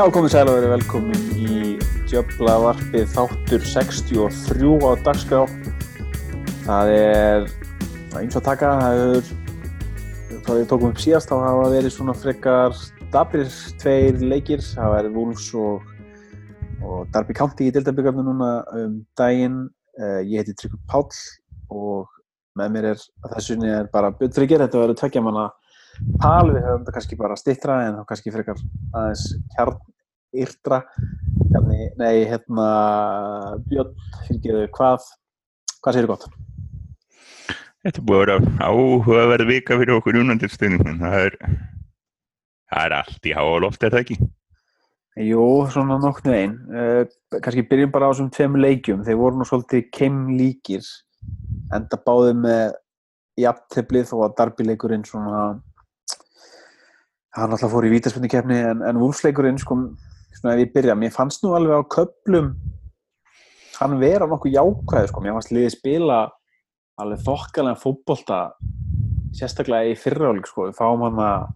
[0.00, 1.56] Já, komið sæl og verið velkomin í
[2.08, 5.40] Djöblavarpið þáttur 63 á dagskrá.
[6.64, 7.44] Það er
[8.16, 9.28] eins og taka, það er,
[10.38, 12.80] þá við tókum upp síðast, þá hafa verið svona frekar
[13.12, 13.52] dabrir
[13.84, 14.64] tveir leikir.
[14.64, 15.84] Það verið Wolves og,
[16.80, 19.66] og Darby County í Dildabíkarnu núna um daginn.
[20.00, 21.12] Uh, ég heiti Tryggur Páll
[21.76, 22.08] og
[22.56, 25.50] með mér er þessunni er bara Björn Tryggir, þetta verður tveggja manna
[26.20, 28.60] tal, við höfum þetta kannski bara stittra en þá kannski frekar
[28.92, 30.82] aðeins kjarnýrtra
[31.98, 32.68] nei, hérna
[33.68, 33.94] Björn,
[34.26, 35.08] fyrirgeðu, hvað
[35.80, 36.28] hvað segir þú gott?
[37.80, 41.38] Þetta búið að vera áhugaverð vika fyrir okkur unandilstunum það er
[42.70, 44.18] það er allt í háa loft, er það ekki?
[45.20, 47.02] Jú, svona nokknu einn uh,
[47.40, 50.86] kannski byrjum bara á þessum tveim leikjum þeir voru nú svolítið keimlíkir
[51.74, 52.76] enda báðið með
[53.40, 55.42] jafnteflið þó að darbileikurinn svona
[57.36, 59.78] hann alltaf fór í vítaspundikefni en, en vúlsleikurinn sko,
[60.34, 62.52] svona ef ég byrja, mér fannst nú alveg á köplum
[63.78, 66.20] hann vera nokkuð jákvæð sko, mér fannst liðið spila
[67.00, 68.40] alveg þokkalega fótbolta
[69.36, 71.48] sérstaklega í fyrraáling sko, við fáum hann að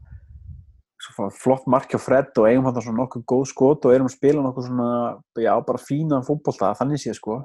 [1.37, 4.69] flott markja Fred og eigum hann svona nokkuð góð skot og erum að spila nokkuð
[4.69, 4.89] svona,
[5.37, 7.43] já, bara fínan fótbolta þannig sé sko.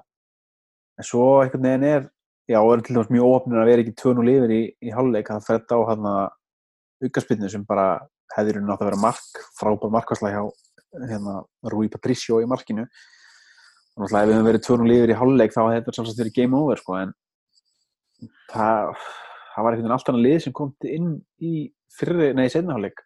[0.99, 2.07] En svo einhvern veginn er,
[2.47, 4.93] já, og er til dæmis mjög ofnir að vera ekki tvön og lifir í, í
[4.95, 6.23] halvleik að Fred á hann að
[7.07, 7.89] aukarspinnu sem bara
[8.35, 10.43] hefðir hún átt að vera mark, frábær markværsla hjá
[11.09, 11.39] hérna,
[11.71, 12.85] Rui Patricio í markinu.
[13.95, 16.21] Og náttúrulega ef við hefum verið tvön og lifir í halvleik þá hefði þetta samsagt
[16.23, 17.13] verið game over sko en
[18.53, 19.03] það,
[19.55, 21.13] það var veginn allt annað lið sem kom inn
[21.43, 21.53] í
[21.99, 23.03] fyrri, nei, setna halvleik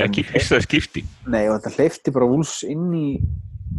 [0.00, 1.02] Ekki fyrsta skipti.
[1.30, 3.06] Nei og þetta hleyfti bara vúls inn í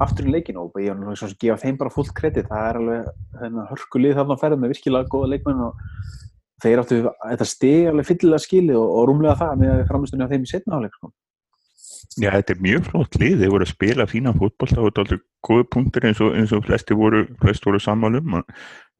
[0.03, 2.80] aftur í leikinu og ég var náttúrulega að gefa þeim bara fullt kredit, það er
[2.80, 3.09] alveg
[3.42, 5.82] hérna, hörkulið þarna að ferða með virkilega góða leikmenn og
[6.61, 10.45] þeir áttu þetta steg alveg fyllilega skili og, og rúmlega það með framistunni af þeim
[10.48, 11.11] í setna áleik sko.
[12.20, 15.20] Já, þetta er mjög flott lið, þeir voru að spila fína og þetta er aldrei
[15.48, 18.42] góði punktur eins og, eins og flesti voru, voru sammálum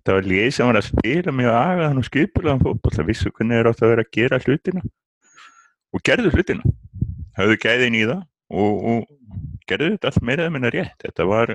[0.06, 3.60] það var lið sem var að spila mjög agaðan og skipilaðan fótboll það vissu hvernig
[3.60, 4.84] þeir áttu að vera að gera hlutina.
[5.92, 6.72] Og gerðu hlutina.
[7.38, 8.22] Hafðu gæðin í það
[8.62, 10.98] og, og gerðu þetta allt meira eða minna rétt.
[11.04, 11.54] Þetta var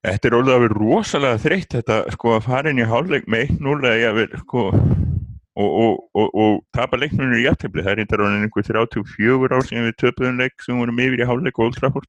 [0.00, 3.50] Þetta er alveg að vera rosalega þreytt þetta sko að fara inn í hálfleik með
[3.58, 8.02] 1-0 eða ég vil sko og, og, og, og tapa leiknunum í jættefli það er
[8.04, 12.06] einhver einhver 34 ár sem við töpuðum leik sem vorum yfir í hálfleik og Old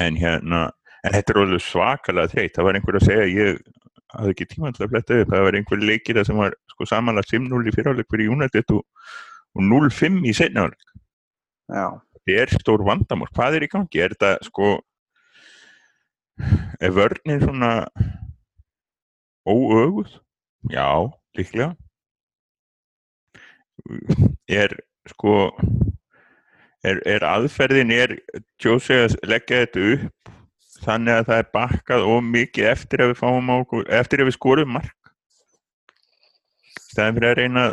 [0.00, 0.62] en hérna
[1.02, 2.54] en þetta er alveg svakalega þreytt.
[2.56, 3.60] Það var einhver að segja ég
[4.12, 5.32] hafði ekki tíma til að fletta upp.
[5.32, 8.84] Það var einhver leikir sem var sko samanlega 5-0 í fyrirháleik fyrir United og
[9.58, 10.88] 0-5 í setnafleik
[11.72, 13.30] þetta er stór vandamál.
[13.34, 14.74] Hvað er í gangi, er þetta sko
[16.84, 17.72] er vörnir svona
[19.48, 20.20] óöguð?
[20.70, 21.74] Já, líklega.
[24.52, 24.74] Er
[25.08, 25.50] sko
[26.84, 28.16] er, er aðferðin er
[28.62, 30.32] Jósi að leggja þetta upp
[30.82, 33.56] þannig að það er bakkað og mikið eftir að við fáum á
[34.00, 35.12] eftir að við skorum mark?
[36.92, 37.66] Staðin fyrir að reyna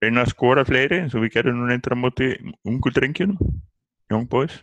[0.00, 2.32] reyna að skora fleiri eins og við gerum nú reyndur á móti
[2.64, 3.38] ungu drengjunum
[4.10, 4.60] young boys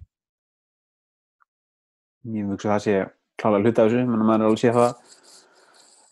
[2.36, 2.98] ég hugsa að það sé
[3.38, 5.16] klálega hluta af þessu, menn að maður er alveg sé það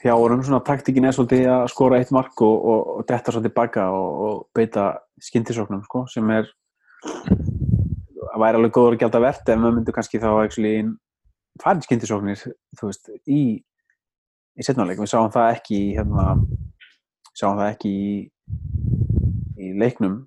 [0.06, 3.56] hjá orðum svona taktíkin er svolítið að skora eitt mark og, og, og detta svolítið
[3.56, 4.90] baka og, og beita
[5.24, 6.52] skindisóknum sko, sem er
[7.06, 10.76] að væri alveg góður að gælda verðt ef maður myndur kannski þá actually
[11.64, 12.44] farið skindisóknir
[12.78, 13.42] þú veist, í
[14.56, 16.28] í setnáleik, við sáum það ekki hérna,
[17.36, 18.14] sáum það ekki í,
[19.60, 20.22] í leiknum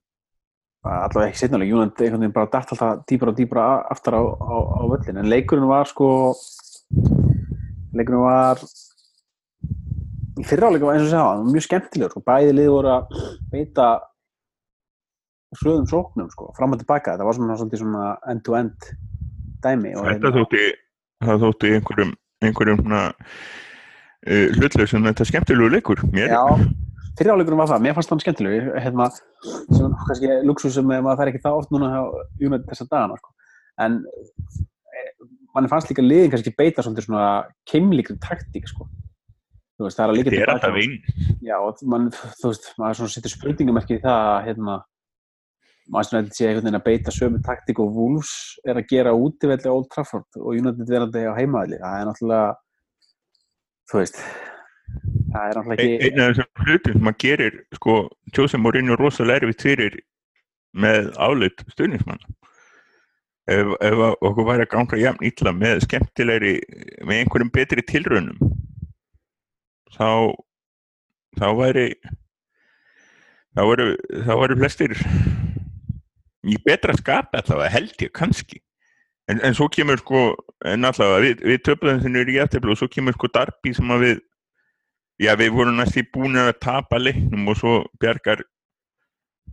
[0.88, 4.56] allavega ekki setnáleik, Júnand einhvern veginn bara dætt alltaf dýbra og dýbra aftar á, á,
[4.78, 6.10] á völlin, en leikurinn var sko
[7.96, 8.62] leikurinn var
[10.38, 12.24] í fyrráleika var eins og segja, mjög skemmtilegur sko.
[12.26, 13.18] bæði lið voru að
[13.52, 13.88] beita
[15.58, 18.90] slöðum sóknum sko, fram og tilbaka, þetta var svona, svona end-to-end
[19.64, 20.64] dæmi Þetta þótti,
[21.24, 26.30] það þótti einhverjum einhverjum svona uh, hlutlega sem þetta skemmtilegu leikur mér.
[26.30, 26.44] Já,
[27.18, 29.08] fyriráleikunum var það, mér fannst það skemmtilegu hérna,
[29.44, 32.02] sem kannski luxus sem maður fær ekki það oft núna hjá
[32.42, 33.34] Júnat þessa dagana sko.
[33.84, 34.00] en
[35.54, 37.28] mann fannst líka liðin kannski beita svona
[37.68, 38.86] keimlíkri taktík sko.
[39.78, 40.94] Þú veist, það er að líka Þetta er alltaf einn
[41.46, 41.56] Já,
[41.86, 42.08] mann,
[42.40, 44.78] þú veist, maður svona setur spurningamerki í það að hérna
[45.88, 48.32] maður svona sé einhvern veginn að beita sömu taktík og Wolves
[48.66, 52.50] er að gera útivelli Old Trafford og United verðandi á heimaðli það er náttúrulega
[53.88, 54.20] þú veist
[55.32, 57.96] það er náttúrulega ekki Einn af þessum hlutum sem maður gerir sko,
[58.36, 59.98] Jose Mourinho rosalega erfitt fyrir
[60.78, 62.22] með álut stuðnismann
[63.48, 66.54] ef, ef okkur væri að ganga jafn ítla með skemmtilegri
[67.02, 68.54] með einhverjum betri tilraunum
[69.96, 70.08] þá
[71.38, 71.88] þá væri
[73.58, 73.90] þá væri,
[74.26, 74.96] þá væri flestir
[76.48, 78.60] í betra skapi allavega held ég kannski.
[79.28, 80.30] En, en svo kemur sko
[80.66, 84.04] en allavega við, við töfum þennur í eftirblu og svo kemur sko Darby sem að
[84.06, 84.22] við
[85.18, 88.44] já við vorum næst í búin að tapa leiknum og svo bjargar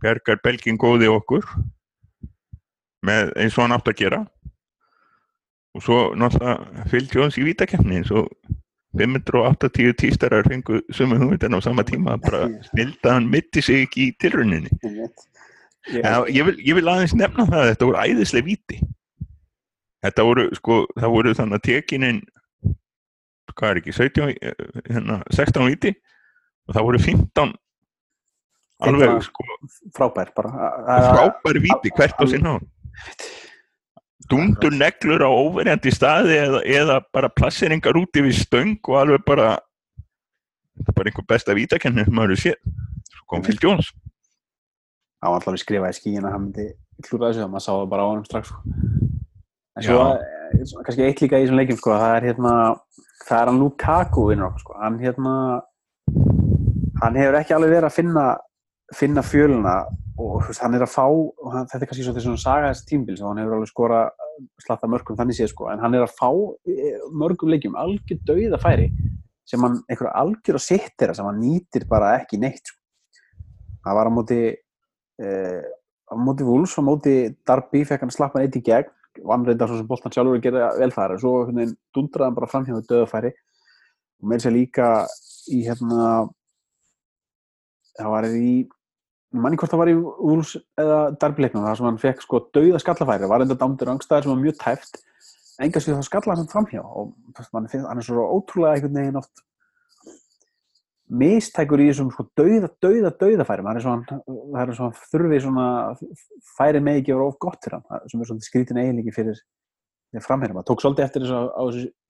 [0.02, 1.46] bjargar Belgin góði okkur
[3.06, 4.20] með eins og hann átt að gera.
[5.76, 8.30] Og svo náttúrulega fylgdi hans í vítakefni eins og
[8.96, 14.72] 580 tístarar fengu sumu hugmyndan á sama tíma bara snildaðan mitti sig ekki í tilrauninni.
[16.00, 18.80] En ég vil, ég vil aðeins nefna það að þetta voru æðislega víti.
[20.06, 22.22] Þetta voru sko það voru þannig að tekinin
[23.56, 24.34] hvað er ekki 17,
[24.90, 25.94] hérna, 16 víti?
[26.66, 27.54] Og það voru 15
[28.86, 29.44] alveg sko.
[29.96, 30.70] Frábær bara.
[31.08, 32.54] Frábær víti hvert á sinn á
[34.30, 39.52] dundur neglur á óverjandi staði eða, eða bara plasseringar úti við stöng og alveg bara
[40.92, 42.58] bara einhver besta vítakenni sem maður séð
[43.12, 43.92] svo kom Phil Jones
[45.16, 46.66] Það var alltaf að skrifa í skíin að hann myndi
[47.06, 48.74] klúra þessu og maður sá það bara á hann strax sko.
[49.76, 52.54] En svo, eh, kannski eitt líka í þessum leikjum sko, það er hérna
[53.26, 54.76] það er hann Lukaku vinnur okkur sko.
[54.80, 55.34] hann hérna
[57.02, 58.26] hann hefur ekki alveg verið að finna
[58.94, 59.76] finna fjöluna
[60.16, 61.04] og veist, hann er að fá,
[61.52, 64.00] hann, þetta er kannski svona þessum saga þessi tímbils og hann hefur alveg skora
[64.62, 66.30] slatta mörgum þannig séð sko, en hann er að fá
[66.70, 68.90] eh, mörgum leikjum algjör dauða færi
[69.46, 72.80] sem hann, einhverja algjör að sittir sem hann nýtir bara ekki neitt sko.
[73.84, 74.40] það var á móti
[75.20, 75.64] eh,
[76.06, 78.92] á móti Wools á móti Darby fekk hann slappa neitt í gegn
[79.24, 82.66] vann reyndar svo sem Boltan sjálfur gerði vel þar og svo dundraði hann bara fram
[82.68, 83.32] hjá dauða færi
[84.22, 84.88] og þess að líka
[85.52, 86.08] í hérna
[87.96, 88.52] það var í
[89.36, 89.96] manni hvort það var í
[90.30, 93.28] Úls eða Darbyleiknum þar sem hann fekk sko dauða skallafæri.
[93.30, 95.00] Var enda dámdur angstæðir sem var mjög tæft
[95.62, 96.84] enga sér þá skallaði hann framhjá.
[96.84, 97.12] Og
[97.52, 99.44] mann finnst hann er svo ótrúlega einhvern veginn oft
[101.06, 105.66] mistækur í þessum sko dauða, dauða, dauðafæri það er svona, það er svona þurfi svona
[106.56, 108.06] færi með ekki vera of gott fyrir hann.
[108.10, 109.42] Sem er svona skrítin eiginleiki fyrir
[110.24, 111.36] framherjum, það tók svolítið eftir þess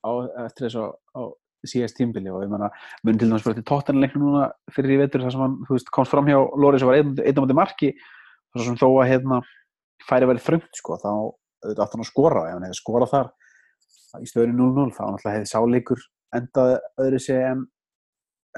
[0.06, 1.34] að eftir þess að
[1.66, 2.69] síðast tímbili og ég menna
[3.04, 6.28] mun til dæmis fyrir tóttanleiknum núna fyrir í vetur þar sem hann veist, komst fram
[6.31, 7.90] hjá Lóri sem var einn á mútið marki.
[8.54, 9.40] Þar sem þó að hérna,
[10.06, 11.10] færi verið þröngt sko, þá
[11.66, 13.32] auðvitað átt hann að skora ef hann hefði skorað þar
[14.22, 16.04] í stöðunni 0-0 þá náttúrulega hefði sáleikur
[16.37, 16.72] endað
[17.02, 17.64] öðru sé en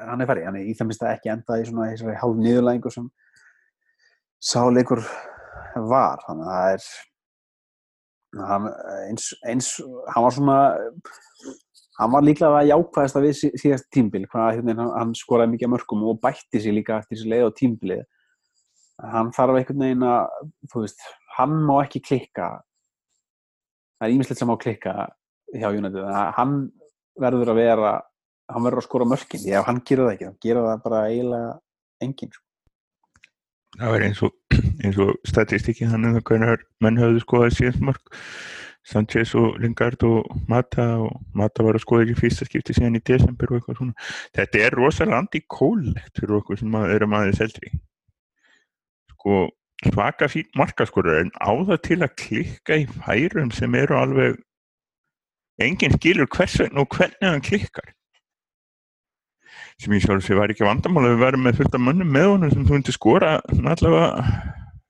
[0.07, 2.41] hann er færið, hann er í það minnst að ekki endað í svona þessari hálf
[2.43, 3.07] nýðurlægingu sem
[4.51, 5.05] sáleikur
[5.93, 6.25] var.
[6.27, 6.91] Þannig að það er
[8.51, 8.69] hann,
[9.09, 9.73] eins, eins
[10.15, 10.59] hann var svona
[11.99, 16.05] hann var líklega að jákvæðast að við síðast tímbil hvað hérna, hann skoraði mikið mörgum
[16.13, 18.05] og bætti sér líka eftir þessi leið á tímbilið
[19.15, 21.05] hann þarf einhvern veginn að þú veist,
[21.37, 22.49] hann má ekki klikka.
[23.99, 24.95] Það er ímislegt sem má klikka
[25.55, 26.57] hjá United hann
[27.19, 27.93] verður að vera
[28.49, 31.01] hann verður að skora mörgin, því ef hann gerur það ekki þá gerur það bara
[31.09, 31.51] eiginlega
[32.05, 32.45] engin sko.
[33.79, 34.39] Það verður eins og,
[35.09, 38.17] og statistíki hann um hvernig menn höfðu skoðað síðast mörg
[38.89, 43.03] Sanchez og Lingard og Mata og Mata var að skoða ekki fyrsta skipti síðan í
[43.05, 44.07] desember og eitthvað svona.
[44.39, 47.75] Þetta er rosalega anti-kólegt fyrir okkur sem eru maður seldri
[49.19, 49.51] sko
[49.93, 54.39] svaka fín markaskorur en á það til að klikka í færum sem eru alveg
[55.63, 57.93] enginn skilur hvers veginn og hvernig hann klikkar
[59.79, 62.53] sem ég sjálf sé var ekki vandamála við verðum með fullt af mönnum með honum
[62.55, 64.09] sem þú hundi skora allavega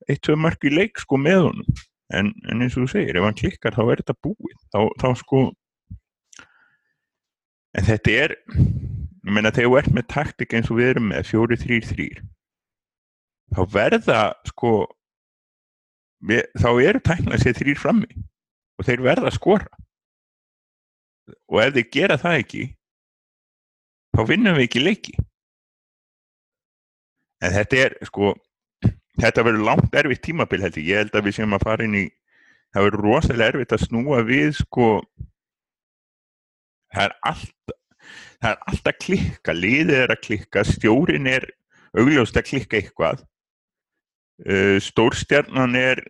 [0.09, 1.80] eitt-tvö mark í leik sko með honum.
[2.09, 4.54] En, en eins og þú segir, ef hann klikkar þá er þetta búið.
[4.73, 5.42] Þá, þá sko
[7.76, 11.28] en þetta er ég meina þegar þú ert með taktik eins og við erum með
[11.28, 12.09] 4-3-3
[13.54, 14.73] þá verða sko
[16.25, 18.25] við, þá eru tæknað sér þrýr frammi
[18.78, 19.68] og þeir verða að skora.
[21.50, 22.64] Og ef þeir gera það ekki
[24.16, 25.16] þá vinnum við ekki leiki.
[27.44, 28.34] En þetta er sko
[29.18, 31.98] þetta verður langt erfitt tímabil held ég, ég held að við séum að fara inn
[31.98, 32.06] í
[32.74, 34.88] það verður rosalega erfitt að snúa við sko.
[36.94, 37.76] Það er alltaf
[38.38, 41.48] það er alltaf klikka, liðið er að klikka stjórin er
[41.98, 43.24] augljóst að klikka eitthvað.
[44.38, 46.04] Uh, stórstjarnan er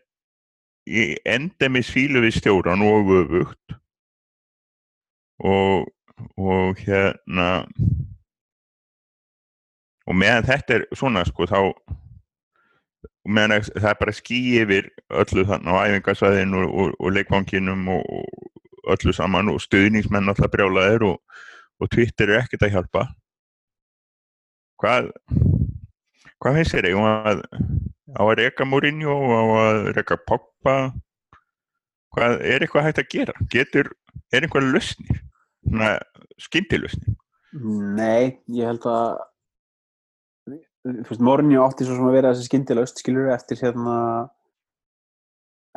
[1.28, 3.76] endemis fílu við stjóran og öfugt.
[5.38, 5.88] Og
[6.36, 7.48] og hérna
[10.08, 11.60] og meðan þetta er svona sko þá
[13.28, 14.88] meðan það er bara ský yfir
[15.22, 20.50] öllu þannig á æfingarsvæðinu og, og, og leikvanginum og, og öllu saman og stuðningsmenn alltaf
[20.52, 23.04] brjálaðir og Twitter er ekkert að hjálpa.
[24.80, 25.12] Hvað
[26.38, 27.44] hvað finnst þér að
[28.16, 30.76] á að reyka Mourinho á að reyka Pogba?
[32.16, 33.34] Hvað er eitthvað hægt að gera?
[33.52, 33.90] Getur,
[34.32, 35.20] er eitthvað lausnir
[36.42, 37.16] skyndilausnir.
[37.98, 39.18] Nei, ég held að
[41.20, 43.96] Mourinho átti svo sem að vera þessi skyndilaust, skilur, eftir hérna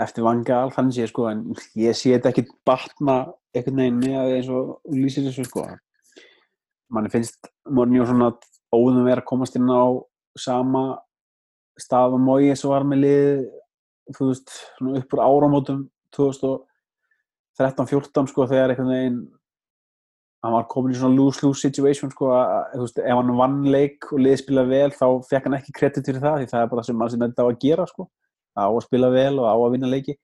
[0.01, 1.41] eftir vangal þannig sé sko en
[1.77, 3.15] ég sé þetta ekki batna
[3.53, 5.61] einhvern veginn með eins og lýsir þessu sko.
[6.91, 8.29] Manni finnst Mourinho svona
[8.71, 9.71] óðum verið að komast inn á
[10.39, 10.83] sama
[11.79, 13.29] stað og mói eins og var með lið
[14.15, 15.79] þú veist, svona upp úr áramótum
[16.17, 19.19] 2013-14 sko þegar einhvern veginn
[20.41, 24.07] hann var komin í svona lose-lose situation sko að, þú veist, ef hann vann leik
[24.09, 26.81] og liði spila vel þá fekk hann ekki kredit fyrir það því það er bara
[26.81, 28.07] það sem mann sem þetta á að gera sko
[28.57, 30.15] á að spila vel og á að vinna leiki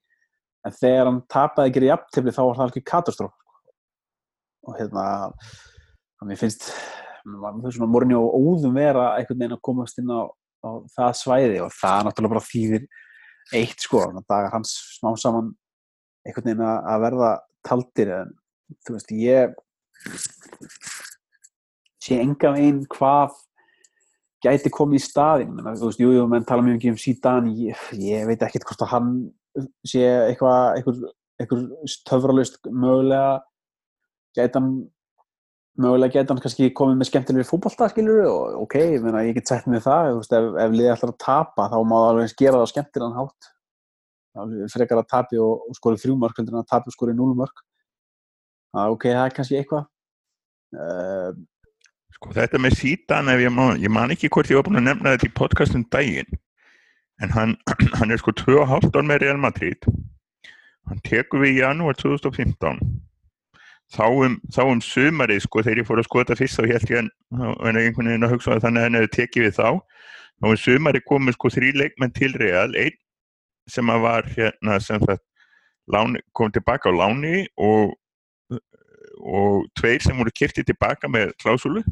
[0.66, 3.54] en þegar hann tapaði ekki í aftifli þá var það alveg katastróf sko.
[4.68, 5.06] og hérna
[6.26, 6.72] mér finnst
[7.84, 10.26] morgunni og óðum vera einhvern veginn að komast inn á,
[10.66, 12.90] á það svæði og það er náttúrulega bara þýðir
[13.58, 15.54] eitt sko, dagar hans smá saman
[16.26, 17.32] einhvern veginn að verða
[17.68, 18.36] taldir en
[18.82, 19.56] þú veist ég
[22.04, 23.36] sé enga veginn hvað
[24.46, 28.28] gæti komið í staðin þú veist, jújú, menn tala mjög mikið um síðan ég, ég
[28.30, 29.16] veit ekkert hvort að hann
[29.88, 31.02] sé eitthvað
[31.40, 31.66] eitthvað,
[32.08, 33.40] töfralust mögulega
[34.38, 34.72] gæti hann
[35.78, 39.50] mögulega gæti hann kannski komið með skemmtilegri fútballtað skilur og ok, ég, meina, ég get
[39.50, 42.62] sett með það veist, ef, ef liðið ætlar að tapa þá má það alveg gera
[42.62, 43.54] það skemmtilegan hátt.
[44.70, 47.16] Frekar að tapi og, og skori þrjúmark heldur en að tapi og skori
[48.78, 49.88] núlumörk ok, það er kannski eitthvað.
[50.78, 51.32] Uh,
[52.18, 55.14] Sko þetta með sítan ég man, ég man ekki hvort ég var búin að nefna
[55.14, 56.40] þetta í podcastum daginn
[57.22, 57.52] en hann,
[58.00, 59.86] hann er sko 2,5 án með Real Madrid.
[60.88, 62.82] Hann tekur við í janúar 2015
[63.94, 66.90] þá um, þá um sumarið sko þegar ég fór að skoða þetta fyrst þá held
[66.92, 69.70] ég en einhvern veginn að hugsa að þannig að hann hefði tekið við þá.
[70.38, 72.68] Þá um sumarið komið sko þrjí leikmenn til Real.
[72.74, 72.98] Einn
[73.70, 77.94] sem að var hérna sem það kom tilbaka á láni og
[79.22, 81.84] og tveir sem voru kiftið tilbaka með klásulu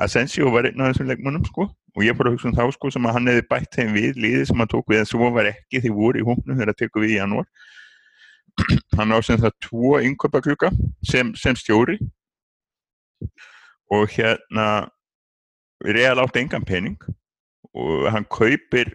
[0.00, 2.90] Asensio var einn af þessum leikmannum sko og ég fór að hugsa um þá sko
[2.94, 5.50] sem að hann hefði bætt þeim við liðið sem hann tók við en svo var
[5.50, 7.50] ekki því voru í hóknum þegar það tekur við í janúar.
[8.98, 10.70] Hann ásend það tvo innköpakluka
[11.06, 11.98] sem, sem stjóri.
[13.94, 14.66] Og hérna
[15.84, 16.98] reall átt engan pening
[17.70, 18.90] og hann kaupir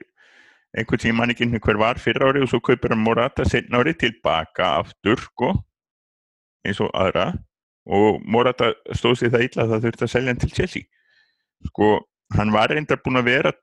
[0.76, 3.96] einhvern tíma hann ekki hver var fyrra ári og svo kaupir hann Morata setna ári
[3.98, 5.54] tilbaka aftur sko
[6.68, 7.30] eins og aðra
[7.86, 10.88] og Morata stóð sér það illa að það þurfti að selja hann til Chelsea.
[11.70, 11.92] Sko,
[12.36, 13.54] hann var reyndar búin að vera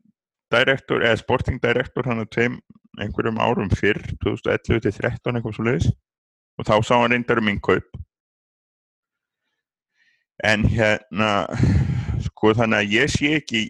[0.52, 2.61] direktor, eða sporting direktor hann að tveim
[3.00, 5.93] einhverjum árum fyrr 2011-13 eitthvað svo leiðis
[6.61, 8.00] og þá sá hann reyndar um innkaup.
[10.45, 11.33] En hérna
[12.26, 13.64] sko þannig að ég sé ekki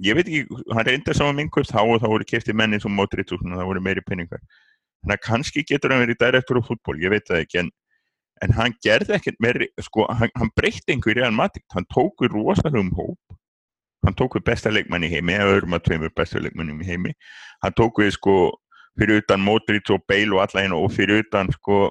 [0.00, 2.94] ég veit ekki, hann reyndar sá um innkaup þá og þá voru kæftið menni sem
[2.94, 4.40] mótrið og það voru meiri peningar.
[5.02, 7.70] Þannig að kannski getur hann verið direktor á fútból, ég veit það ekki en
[8.44, 12.34] en hann gerði ekkert meiri, sko, hann, hann breytti einhverju Real Madrid, hann tók við
[12.36, 13.38] rosalegum hóp,
[14.06, 17.14] hann tók við besta leikmann í heimi, eða öðrum að tveimur besta leikmannum í heimi,
[17.64, 18.36] hann tók við sko
[18.98, 21.88] fyrir utan Modric og Bale og alla hérna og fyrir utan sko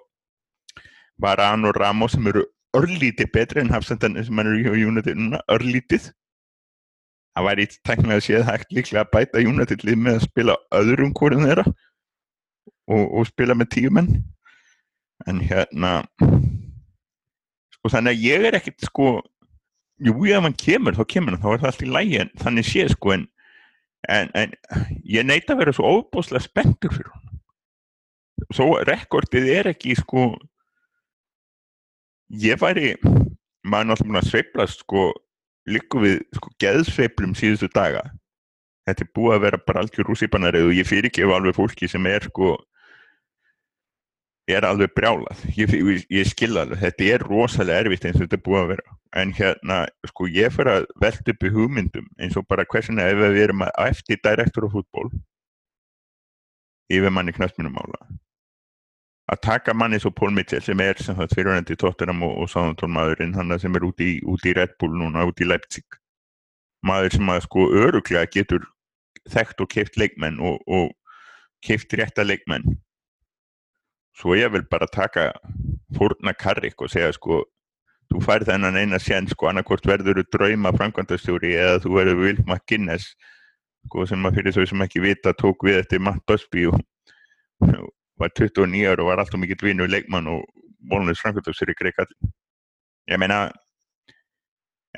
[1.19, 2.45] Varane og Ramos sem eru
[2.77, 6.11] örlítið betri en hafsendan sem hann eru í United núna, örlítið.
[7.35, 11.13] Það væri í tæknilega séð hægt líklega að bæta United lið með að spila öðrum
[11.15, 11.65] hverjum þeirra
[12.89, 14.09] og, og spila með tíu menn
[15.27, 15.93] en hérna
[17.75, 19.09] sko þannig að ég er ekkert sko
[19.99, 22.69] jú, ef hann kemur, þá kemur hann þá er það allt í lægi en þannig
[22.69, 23.25] sé sko en,
[24.07, 24.53] en, en
[25.03, 30.29] ég neyta að vera svo óbúslega spenntur fyrir hann svo rekordið er ekki sko
[32.29, 32.93] ég væri
[33.67, 35.09] maður náttúrulega búin að sveiplast sko
[35.69, 38.03] líku við sko geðsveiplum síðustu daga.
[38.87, 42.05] Þetta er búið að vera bara algjör rússipanarið og ég fyrir ekki alveg fólki sem
[42.09, 42.55] er sko
[44.49, 45.43] er alveg brjálað.
[45.57, 45.73] Ég,
[46.09, 48.95] ég, skilða alveg, þetta er rosalega erfitt eins og þetta er búið að vera.
[49.21, 53.19] En hérna, sko, ég fyrir að velta upp í hugmyndum eins og bara hversin ef
[53.21, 55.09] við erum að eftir direktor á fútból
[56.89, 58.07] yfir manni knastminumála
[59.29, 63.35] að taka manni svo Pól Mitchell sem er sem það fyrirhandi tóttunum og, og sáðantólmaðurinn
[63.37, 65.85] hann sem er úti í, út í Red Bull núna, úti í Leipzig.
[66.85, 68.65] Maður sem að sko öruglega getur
[69.29, 70.93] þekkt og keift leikmenn og, og
[71.65, 72.79] keift rétta leikmenn
[74.19, 75.31] svo ég vil bara taka
[75.95, 77.43] fórna karrik og segja sko
[78.11, 82.41] þú fær þennan eina sén sko annarkort verður þú drauma framkvæmdastjóri eða þú verður Will
[82.45, 83.13] McGuinness
[83.87, 86.81] sko sem að fyrir þau sem ekki vita tók við eftir Matt Busby og
[88.19, 90.43] var 29 ára og var alltaf mikill vinnu leikmann og
[90.91, 92.13] volnus framkvæmdastjóri greið kall
[93.09, 93.45] ég meina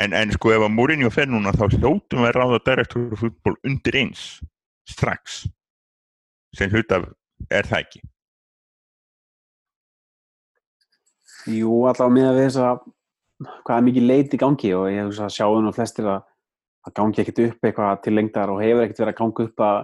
[0.02, 3.58] en, en sko ef að Mourinho fer núna þá hljóttum við að ráða direktor fútból
[3.68, 4.24] undir eins
[4.90, 5.44] strax.
[6.58, 7.06] Sem hlut af
[7.52, 8.02] er það ekki
[11.50, 12.82] Jú, allavega með að við þess að
[13.66, 16.20] hvað er mikið leit í gangi og ég hef sjáðu nú flestir að
[16.86, 19.80] það gangi ekkert upp eitthvað til lengdar og hefur ekkert verið að ganga upp að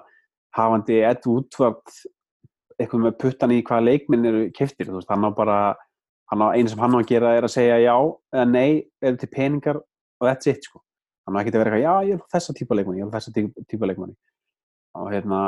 [0.58, 1.96] hafandi Ed Woodward
[2.78, 5.58] eitthvað með puttan í hvaða leikminn eru keftir, þú veist, hann á bara
[6.54, 7.96] einu sem hann á að gera er að segja já
[8.36, 8.70] eða nei,
[9.02, 10.84] eða til peningar og that's it, sko.
[11.26, 13.34] Hann á ekki að vera eitthvað, já, ég vil þessa típa leikmanni, ég vil þessa
[13.34, 14.16] tí- típa leikmanni
[14.98, 15.42] og hérna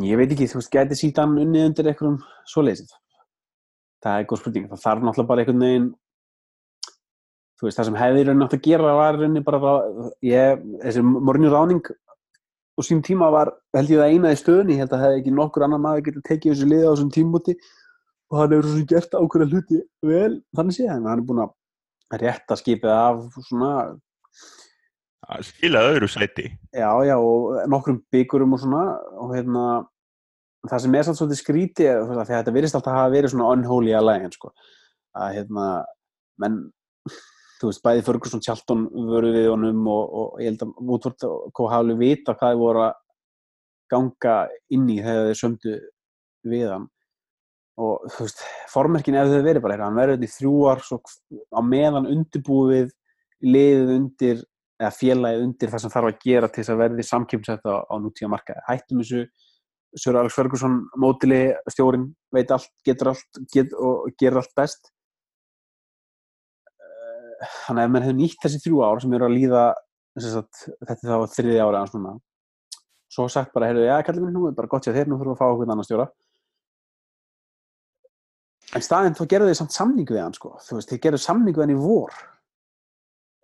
[0.00, 2.18] ég veit ekki, þú veist, gæti síðan unnið undir einhverjum
[2.48, 2.88] svoleiðis
[4.02, 5.90] það er góð spurning, það þarf náttúrulega bara einhvern veginn
[7.58, 10.08] þú veist, það sem hefði í rauninni átt að gera var í rauninni bara það,
[10.26, 11.92] ég, þessi morinu ráning
[12.72, 15.34] og sín tíma var, held ég það eina í stöðunni, ég held að hefði ekki
[15.36, 17.56] nokkur annar maður getið tekið þessu liða á þessum tímúti
[18.32, 22.56] og hann hefur svo gert ákveðna hluti vel, þannig séð, hann er búin að rétta
[22.58, 23.72] skipið af svona
[25.32, 26.48] að skila öðru sæti.
[26.74, 28.82] Já, já, og nokkrum byggurum og svona
[29.22, 29.66] og hérna
[30.70, 33.94] það sem er svolítið skríti því að þetta virðist alltaf að hafa verið svona unholy
[33.98, 34.52] alliance sko.
[35.18, 35.66] að hérna
[36.42, 36.58] menn,
[37.60, 41.50] þú veist, bæði Ferguson Charlton vöru við honum og, og ég held að Woodward og
[41.56, 42.98] Kó hafli vita hvað þið voru að
[43.92, 44.36] ganga
[44.72, 45.76] inn í þegar þeir sömdu
[46.48, 46.88] við hann
[47.82, 48.40] og þú veist,
[48.70, 50.82] formerkin ef þau verið bara eitthvað, hann verður þetta í þrjúar
[51.56, 52.90] á meðan undirbúið
[53.42, 54.42] liðið undir
[54.82, 57.94] eða félagið undir það sem þarf að gera til þess að verði samkjömsett á, á
[58.02, 58.64] nútíma markaði.
[58.66, 59.22] Hættum þessu
[59.92, 64.88] Sör Alex Ferguson mótili stjórin veit allt, getur allt get, og gerir allt best.
[66.80, 69.64] Eh, þannig að ef mann hefur nýtt þessi þrjú ár sem eru að líða
[70.16, 72.16] sagt, þetta þá þriði ára hans núna.
[73.12, 75.36] Svo sagt bara, heyrðu, já, kallið minn nú bara gott sér þér, nú þurfum við
[75.36, 76.08] að fá okkur annar stjóra.
[78.72, 80.54] En staðinn þá gerðu þið samt samningu við hann sko.
[80.64, 82.14] þú veist, þið gerðu samningu við hann í vor.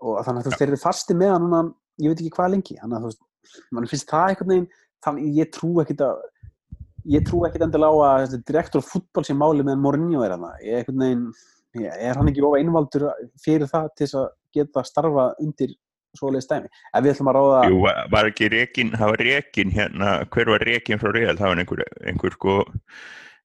[0.00, 1.60] Og þannig að þú veist, þeir eru fasti með hann núna,
[2.00, 2.78] ég veit ekki hvað lengi.
[2.80, 3.24] Þannig að þú veist,
[3.72, 4.70] mann finnst það einhvern veginn
[5.04, 6.22] þannig ég trú ekkit að
[7.08, 10.88] ég trú ekkit endilega á að direktor fútból sem máli með Mourinho er hann ég
[10.88, 11.28] veginn,
[11.74, 13.08] er hann ekki of einvaldur
[13.42, 15.76] fyrir það til að geta starfa undir
[16.16, 17.80] svoleiði stæmi ef við ætlum að ráða Jú,
[18.14, 21.82] var ekki rekin, það var rekin hérna, hver var rekin frá real, það var einhver,
[22.12, 22.54] einhver sko,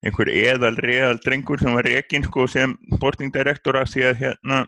[0.04, 4.64] einhver eðal real drengur sem var rekin sko sem sporting director að því að hérna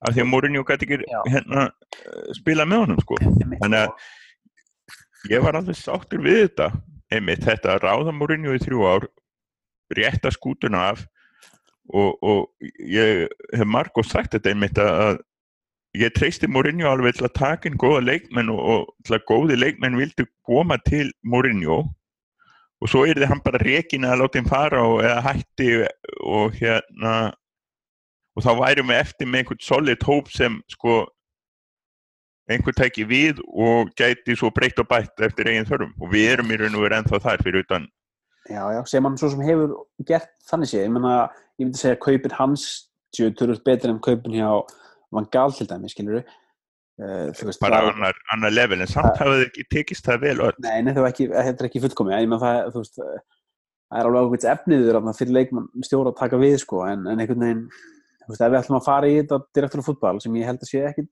[0.00, 3.18] að því að Mourinho gæti ekki hérna eh, spila með honum sko.
[3.20, 6.70] Þannig að ég var alveg sáttur við þetta
[7.14, 9.08] einmitt þetta að ráða Mourinho í þrjú ár
[9.96, 11.04] rétta skútuna af
[11.90, 15.18] og, og ég hef margóð sagt þetta einmitt að,
[15.98, 19.58] ég treysti Mourinho alveg til að taka inn góða leikmenn og, og til að góði
[19.58, 21.82] leikmenn vildu koma til Mourinho
[22.80, 25.70] og svo er þið hann bara rekin að láta hinn fara og eða hætti
[26.24, 27.14] og hérna
[28.36, 31.02] og þá værum við eftir með einhvern solid hóp sem sko
[32.50, 35.94] einhver tæki við og gæti svo breytt og bætt eftir eigin þörfum.
[36.02, 37.86] Og við erum í raun og veru ennþá þar fyrir utan.
[38.50, 39.74] Já, já, sem hann svo sem hefur
[40.08, 41.16] gert þannig séð, ég menna,
[41.60, 42.66] ég myndi segja að kaupin hans
[43.14, 44.48] törust betur en kaupin hjá
[45.12, 46.24] Van Gaal til dæmi, skilur við
[47.02, 50.34] uh, þú veist, bara það- annar, annar level en samt hafið ekki tekist það vel
[50.48, 50.56] öll.
[50.64, 53.22] Nei, nei, ekki, þetta er ekki fullkomið, ég menn það, þú veist, eh,
[53.90, 57.06] það er alveg ákveðs efniður af það fyrir leikmann stjóra að taka við, sko, en,
[57.10, 57.64] en einhvern veginn,
[58.24, 60.64] þú veist, ef við ætlum að fara í þetta direktur af fútbol, sem ég held
[60.64, 61.10] að sé ekkit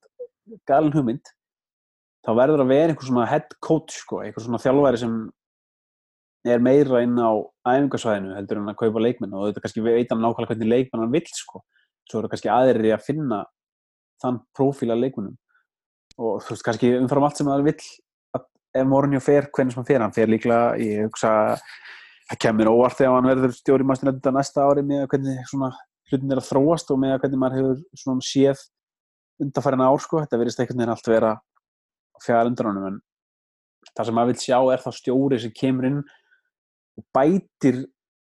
[0.69, 1.33] galin hugmynd,
[2.27, 5.19] þá verður að vera einhver svona head coach, sko, einhver svona þjálfæri sem
[6.49, 7.31] er meira inn á
[7.69, 11.15] æfingasvæðinu heldur en að kaupa leikmenn og þetta kannski veit hann nákvæmlega hvernig leikmenn hann
[11.15, 11.63] vill, sko,
[12.09, 13.43] svo eru kannski aðrir að finna
[14.23, 15.37] þann prófíl af leikmennum
[16.19, 17.83] og þú veist, kannski umfram allt sem hann vill
[18.37, 18.47] að
[18.81, 21.33] ef Mourinho fer, hvernig sem hann fer hann fer líklega, ég hugsa
[22.29, 25.71] það kemur óvart þegar hann verður stjóri mannstinn þetta næsta ári með hvernig svona
[26.09, 28.65] hlutin er að þróast og með hvernig maður hefur svona séð
[29.43, 31.35] undanfærin ár sko, þetta verðist einhvern veginn allt vera
[32.69, 32.97] honum en
[33.95, 36.01] það sem maður vil sjá er þá stjóri sem kemur inn
[36.99, 37.85] og bætir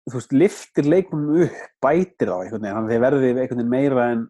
[0.07, 3.73] þú veist, liftir leikmum upp bætir þá einhvern veginn, þannig að þeir verði einhvern veginn
[3.73, 4.25] meira en,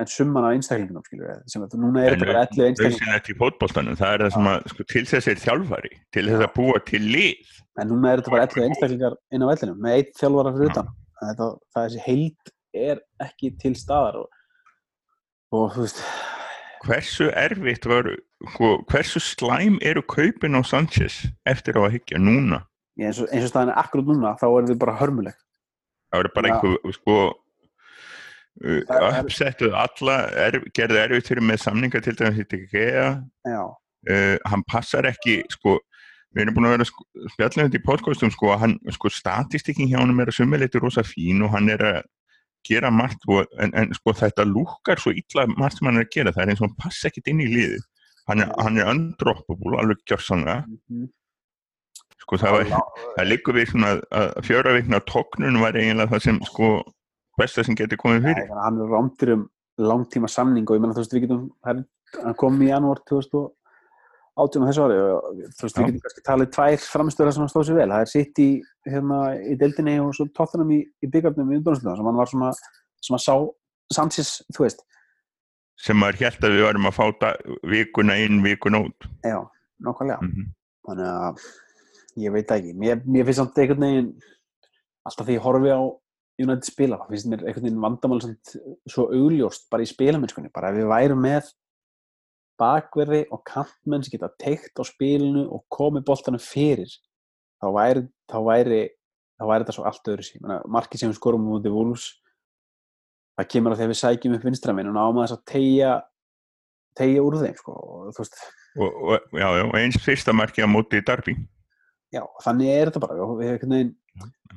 [0.00, 3.12] en summan af einstaklingunum skilur sem að núna er þetta bara 11 einstaklingar.
[3.14, 6.46] auðvitað í fótboltanum, það er það sem að sko, til þess er þjálfari, til þess
[6.48, 7.54] að búa til lið.
[7.80, 10.92] En núna er þetta bara 11 einstaklingar inn á vellinum með eitt þjálfara fyrir utan.
[11.24, 14.40] Þetta, það þessi heild er ekki til staðar og,
[15.54, 16.02] og þú veist
[16.84, 18.10] hversu erfitt var
[18.54, 22.60] sko, hversu slæm eru kaupin á Sanchez eftir að hyggja núna?
[23.00, 25.38] Ég, eins, og, eins og staðan er akkurat núna þá er þið bara hörmuleg.
[26.12, 26.54] Það voru bara Já.
[26.54, 27.16] einhver sko
[28.62, 33.08] er- uppsettuð alla er, gerði erfitt fyrir með samninga til dæmis í TGA
[33.48, 35.80] já, uh, hann passar ekki sko,
[36.34, 39.98] við erum búin að vera sko, spjallum þetta í podcastum sko, hann, sko, statistikking hjá
[39.98, 42.02] hann er að sumuleiti rosa fín og hann er að
[42.68, 46.14] gera margt og, en, en sko þetta lúkar svo illa margt sem hann er að
[46.16, 47.84] gera, það er eins og hann passa ekkit inn í liðið.
[48.30, 51.08] Hann er, hann er undroppable, alveg gjörsanlega mhm.
[52.24, 56.38] sko það, var, það liggur við svona að fjöra vikna tóknun var eiginlega það sem
[56.48, 56.70] sko
[57.36, 58.48] besta sem getur komið Nei, fyrir.
[58.54, 59.44] að hann er rámtur um
[59.90, 61.84] langtíma samning og ég menna þú veist við getum hann-
[62.22, 63.50] hann kom í janúar 2000
[64.34, 67.68] og átjónu þessu ári og þú veist, við getum kannski talið tvær framistöðar sem stóð
[67.68, 68.48] sér vel, það er sitt í
[68.88, 72.50] hérna, í deildinni og svo tóttunum í, í byggarnum í undanúrslitunum sem hann var svona
[73.04, 73.36] sem að sá
[73.94, 74.84] Sanchez, þú veist.
[75.78, 77.36] Sem maður held að við varum að fá da-
[77.68, 79.06] vikuna inn, vikuna út.
[79.22, 79.42] Já,
[79.84, 80.22] nákvæmlega.
[80.24, 80.52] Mm
[80.84, 81.44] þannig að
[82.24, 82.72] ég veit ekki.
[82.78, 84.10] Mér, mér finnst samt einhvern veginn
[85.04, 85.80] alltaf því ég horfi á
[86.44, 88.20] United spila finnst mér einhvern veginn vandamál
[88.90, 90.52] svo augljóst bara í spilamennskunni.
[90.54, 91.52] Bara ef við værum með
[92.60, 96.90] bakverði og kantmenn sem geta teikt á spilinu og komið boltanum fyrir
[97.62, 98.82] þá væri þá væri,
[99.38, 102.10] þá væri þetta svo allt öðru sín markið sem við skorum út í Wolves
[103.38, 105.94] það kemur að þegar við sækjum upp vinstraminn og náum að þess að tegja
[106.94, 108.22] tegja úr þeim sko og
[108.74, 111.36] og, og, já, já, og eins fyrsta marki á móti í Darby
[112.14, 113.88] Já, þannig er þetta bara við,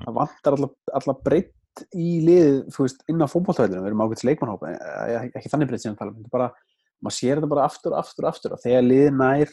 [0.03, 4.73] það vantar alla breytt í liðið þú veist, inn á fótbolltöðlunum, við erum ákveðs leikmannhópa
[4.73, 6.49] eh, ekki þannig breytt sem við tala um, þetta er bara
[7.03, 9.51] maður sér þetta bara aftur, aftur, aftur og þegar liðið nær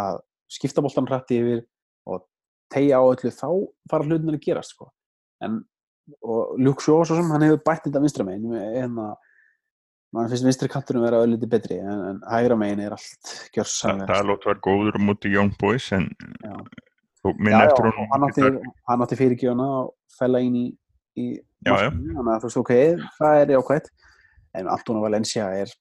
[0.00, 1.64] að skipta boltan hrætti yfir
[2.10, 2.24] og
[2.72, 3.48] tegja á öllu, þá
[3.90, 4.90] fara hlutin að gerast sko.
[5.44, 5.62] en
[6.26, 9.12] og Luke Shaw svo sem, hann hefur bætt þetta vinstra megin en að
[10.14, 14.10] mann finnst vinstri kanturinn vera ölliti betri en, en hægra megin er allt það, gjörsamlega
[14.10, 16.08] það lót var góður á móti Young Boys en
[16.42, 16.56] Já.
[17.22, 18.50] þú minn já, já, eftir og hann átti,
[18.90, 20.66] hann átti fyrirgjöna og fella inn í,
[21.20, 21.28] í
[21.68, 21.90] Já, já.
[21.92, 22.74] þannig að þú veist, ok,
[23.20, 23.90] það er jákvæmt
[24.58, 25.72] en Antona Valencia er,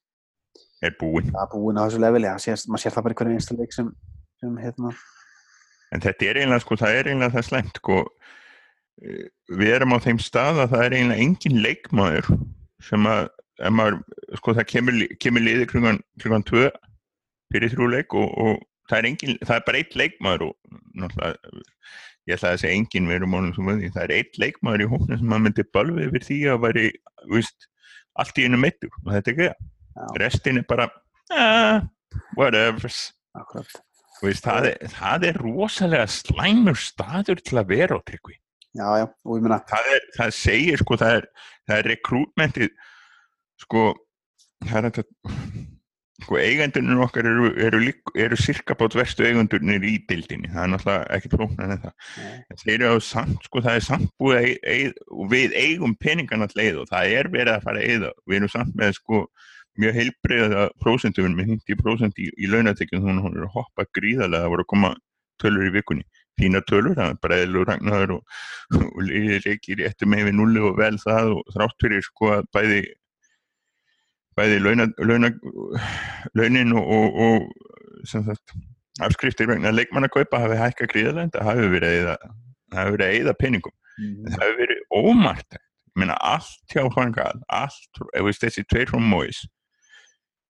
[0.86, 1.32] er búinn.
[1.34, 3.90] Er búin á þessu leveli það maður sér það bara í hverju einstu leik sem,
[4.40, 4.94] sem hérna,
[5.94, 7.98] En þetta er eiginlega, sko, það er eiginlega það slemt, sko,
[9.02, 9.26] eh,
[9.58, 12.30] við erum á þeim stað að það er eiginlega engin leikmaður
[12.90, 13.30] sem að,
[13.74, 13.98] maður,
[14.38, 16.68] sko, það kemur, kemur liði kringan, kringan tvö
[17.50, 18.62] fyrir þrjú leik og, og
[18.92, 21.66] það er engin, það er bara eitt leikmaður og náttúrulega,
[22.30, 24.90] ég ætla að segja engin, við erum ánum sem því, það er eitt leikmaður í
[24.94, 26.88] hóknum sem maður myndi balvið yfir því að væri,
[27.26, 27.70] þú veist,
[28.22, 29.68] allt í einu meittur og þetta er ekki það.
[30.20, 30.90] Restin er bara,
[31.36, 31.82] ah,
[32.38, 32.90] whatever,
[34.24, 38.38] veist, það, er, það er rosalega slæmur staður til að vera á tryggvi.
[38.78, 41.28] já, já, og ég meina, Það, er, það segir, sko, það er,
[41.68, 42.70] það er rekrútmentið,
[43.66, 43.84] sko,
[44.70, 45.04] það er þetta,
[46.24, 50.52] sko, eigendunir okkar eru, eru, lík, eru cirka bát verstu eigendunir í dildinni.
[50.54, 52.10] Það er náttúrulega ekki flóknar en það.
[52.52, 56.58] En Þeir eru á samt, sko, það er samt búið og við eigum peningan að
[56.60, 58.12] leiða og það er verið að fara að eiða.
[58.28, 59.24] Við erum samt með, sko,
[59.80, 64.46] mjög heilbreyða prósentum með 50% í, í launatekjum þannig að hún er að hoppa gríðarlega
[64.46, 64.94] það voru að koma
[65.40, 66.06] tölur í vikunni.
[66.40, 68.40] Fína tölur, það er bara eðlu ragnar og,
[68.80, 72.50] og liðir ekki réttu með við nulli og vel það og þrátt fyrir sko að
[72.56, 72.82] bæði
[74.40, 75.32] bæði launa, launa,
[76.40, 78.56] launin og, og, og sem sagt
[79.04, 82.30] afskriftir vegna leikmannakaupa hafi hækka gríðarlega það hafi verið að
[82.76, 83.76] hafi að eyða peningum.
[84.00, 89.02] Mm, það hefur verið ómart ég meina allt hjá Fangal allt, ef þessi tveir frá
[89.04, 89.42] Móis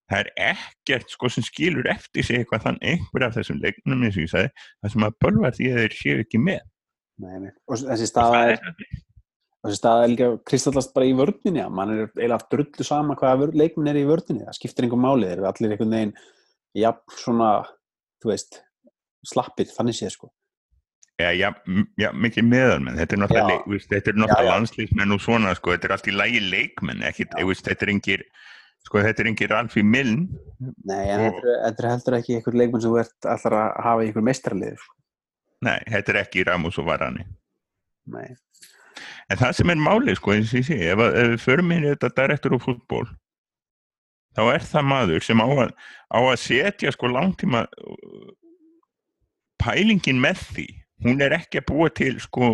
[0.10, 4.18] það er ekkert sko sem skilur eftir sig eitthvað þann einhver af þessum leiknum eins
[4.18, 6.66] og ég sagði það sem að bölva því að þeir séu ekki með.
[7.20, 8.64] Nei, og þessi staða það er
[9.60, 13.50] þessi staða er líka kristallast bara í vörninni að mann er eiginlega drullu sama hvaða
[13.60, 16.14] leikmenn er í vörninni, það skiptir einhver máli þeir eru allir einhvern veginn
[16.80, 17.50] já, svona,
[18.24, 18.62] þú veist
[19.28, 20.30] slappir, þannig séð sko.
[21.20, 21.50] Já, já,
[22.00, 25.94] já, mikið meðalmenn, þetta er náttúrulega, þetta er náttúrulega landslíkmenn og svona, sko, þetta er
[25.98, 27.42] allt í lægi leikmenn, ekki, Já.
[27.50, 28.24] veist, þetta er engir,
[28.88, 30.28] sko, þetta er engir Alfí Miln,
[30.86, 34.04] Nei, en Og- þetta er- heldur ekki einhver leikmenn sem þú ert allar að hafa
[34.06, 34.94] einhver mestralið sko.
[35.62, 37.26] nei, þetta er ekki Ramos og Varane.
[38.08, 38.36] Nei,
[39.30, 41.92] En það sem er málið, sko, eins og ég sé, ef, við förum inn í
[41.94, 43.06] þetta direktor og fútból,
[44.36, 45.72] þá er það maður sem á að,
[46.10, 48.32] á að setja, sko, langtíma uh,
[49.62, 50.66] pælingin með því.
[51.06, 52.50] Hún er ekki að búa til, sko,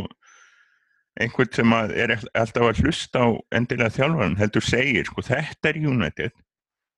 [1.21, 6.33] einhvern sem er alltaf að hlusta á endilega þjálfaran, heldur segir, sko, þetta er United,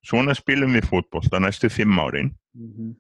[0.06, 2.96] svona spilum við það næstu fimm árin mm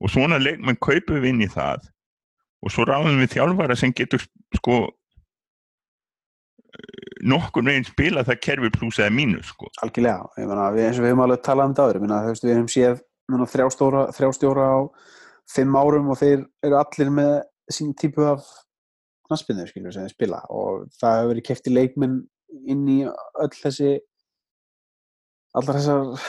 [0.00, 1.84] og svona leikmenn kaupum við inn í það
[2.64, 4.22] og svo ráðum við þjálfara sem getur
[4.56, 4.78] sko
[7.28, 9.68] nokkur veginn spila það kerfi pluss eða mínus sko.
[9.84, 12.56] algjörlega ég meina, við, eins og við höfum alveg talað um meina, þú veist, við
[12.56, 14.78] höfum séð meina, þrjá, stóra, þrjá stjóra á
[15.50, 17.32] fimm árum og þeir eru allir með
[17.70, 18.46] sín típu af
[19.30, 20.42] knaspinu skilur sem þeir spila.
[20.52, 22.20] Og það hefur verið kefti leikmenn
[22.68, 23.96] inn í öll þessi
[25.56, 26.28] allar þessar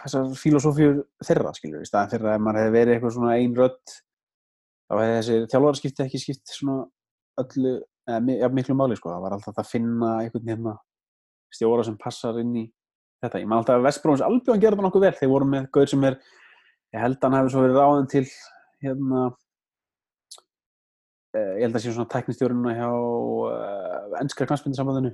[0.00, 3.94] þessar filosófíur þeirra skilur í staðan að ef maður hefði verið eitthvað svona ein rödd
[4.90, 6.76] þá hefði þessi þjálfara ekki skipt svona
[7.40, 7.74] öllu
[8.10, 10.76] eða miklu máli sko, það var alltaf að finna einhvern hérna
[11.54, 12.64] stjóra sem passar inn í
[13.22, 13.42] þetta.
[13.42, 16.16] Ég man alltaf að Vestbróns Albjörn gerði nokkuð vel, þeir voru með gaur sem er
[16.94, 18.24] ég held að hann hefði svo verið ráðin til
[18.84, 19.24] hérna
[21.38, 25.12] ég held að sé svona tæknistjórinu hjá uh, ennska knastbyndinsambandinu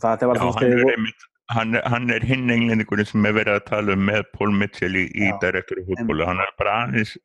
[0.00, 3.34] það þetta var Já, hann er einmitt hann, er- hann er hinn englendingurinn sem er
[3.36, 5.36] verið að tala um með Paul Mitchell í, í Já.
[5.42, 7.16] direktur í fútbólu, hann er bara aðeins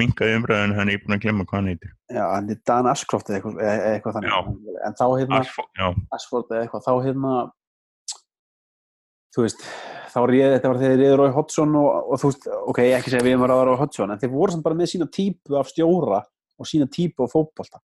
[0.00, 1.90] minkað umræðin, hann er ég búin að glemma hvað hann heitir.
[2.08, 3.58] Já, hann er Dan Ashcroft eða eitthvað,
[3.92, 4.54] eitthvað þannig.
[4.88, 7.34] En þá hérna, Ashford, já, Ashford eða eitthvað, þá hérna
[9.36, 9.66] þú veist
[10.08, 13.12] þá réði, þetta var þegar þeir réður Rói Hodgson og, og þú veist, ok, ekki
[13.12, 15.58] segja við erum að ráða Rói Hodgson en þeir voru samt bara með sína típu
[15.60, 16.22] af stjóra
[16.58, 17.80] og sína típu af fótbolta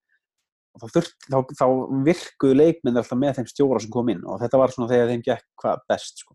[0.75, 1.67] og þá, þá, þá
[2.07, 5.27] virkuðu leikminn alltaf með þeim stjóra sem kom inn og þetta var svona þegar þeim
[5.29, 6.35] gekk hvað best sko.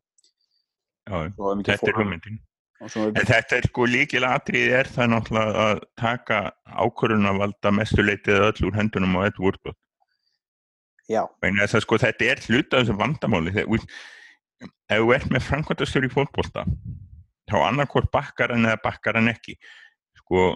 [1.10, 5.63] já, Og þetta er hugmyndin og En þetta er sko líkil atrið er það náttúrulega
[5.65, 6.38] að taka
[6.80, 9.75] ákvörðun að valda mestuleitið öll úr hendunum á Ed Woodward.
[11.10, 13.52] já, Vegna þess að sko þetta er hluta af þessu vandamáli.
[13.58, 13.84] Þegar,
[14.63, 16.63] ef þú ert með framkvæmdastjóri í fótbolta,
[17.52, 19.58] þá annarkvort bakkar hann eða bakkar hann ekki.
[20.21, 20.54] Sko,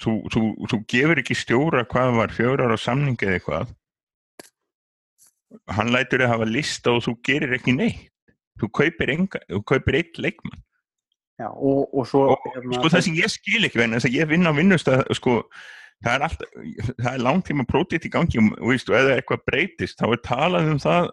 [0.00, 3.76] þú, þú, þú gefur ekki stjóra hvað var fjórar á samningi eða eitthvað.
[5.68, 8.08] Hann lætur þið hafa lista og þú gerir ekki neitt.
[8.60, 10.60] Þú kaupir, enga, þú kaupir eitt leikmann.
[11.40, 12.42] já og, og svo og
[12.76, 15.38] sko það sem ég skil ekki vegna þess að ég vinn á vinnustað sko
[16.04, 16.52] það er alltaf,
[16.98, 20.22] það er langtíma prótitt í gangi og og ef það er eitthvað breytist þá er
[20.26, 21.08] talað um það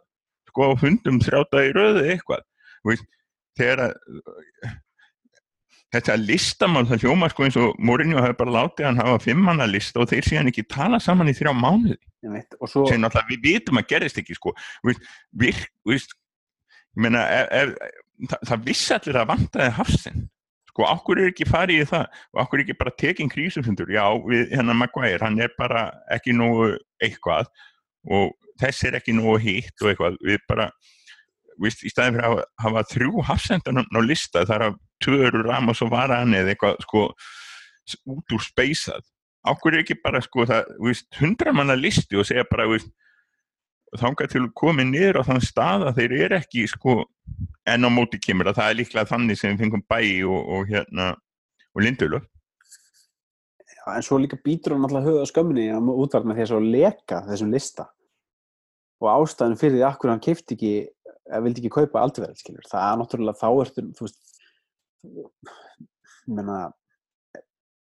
[0.52, 2.46] sko hundum þrjáta í röðu eða eitthvað
[2.90, 3.10] veist,
[3.60, 3.94] þegar að
[5.94, 10.02] þetta listamál það hljóma sko eins og Mourinho hefur bara látið hann hafa fimmanna lista
[10.04, 11.98] og þeir síðan ekki tala saman í þrjá mánuði.
[12.68, 14.54] Svo sem náttúrulega við vitum að gerist ekki sko.
[14.86, 17.96] Virk, þú veist ég meina, ef, ef,
[18.28, 20.28] það, það vissi allir að vantaði hafsinn.
[20.70, 22.20] Sko, okkur er ekki farið í það?
[22.36, 23.90] Og okkur er ekki bara tekin krísufundur?
[23.94, 27.50] Já, við, hennar Maguire, hann er bara ekki nógu eitthvað
[28.10, 30.70] og þess er ekki nógu hitt og eitthvað, við bara
[31.60, 35.92] Vist, í staðin fyrir að hafa, þrjú hafsendan á lista þar af tvöru Ramos og
[35.94, 37.06] Varan eða eitthvað sko
[38.10, 39.06] út úr speysað
[39.50, 42.90] er ekki bara sko það, víst, hundra manna listi og segja bara víst,
[43.98, 46.98] þangað til komið niður á þann stað að þeir eru ekki sko
[47.66, 50.68] enn á móti kemur að það er líklega þannig sem við fengum bæi og, og
[50.70, 51.16] hérna
[51.74, 52.28] og Lindulöf
[53.80, 57.22] Já, en svo líka býtur hann alltaf höfuð á skömminni útvart með þess að leka
[57.30, 57.86] þessum lista.
[59.00, 60.74] Og ástæðan fyrir því akkur hann kefti ekki
[61.38, 62.04] vildi ekki kaupa
[62.38, 64.39] skilur það er náttúrulega þá ertu þú veist
[66.30, 66.58] meina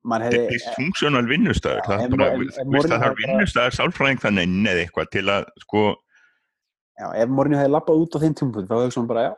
[0.08, 4.84] maður hefði vinnustæður Já, það er víst, Mourinho það bara- vinnustæðar sálfræðing þannig inn eða
[4.86, 5.84] eitthvað til að sko
[7.02, 9.34] já, ef Mourinho hefði lappað út á þeim tímpun þá hefði hann bara já,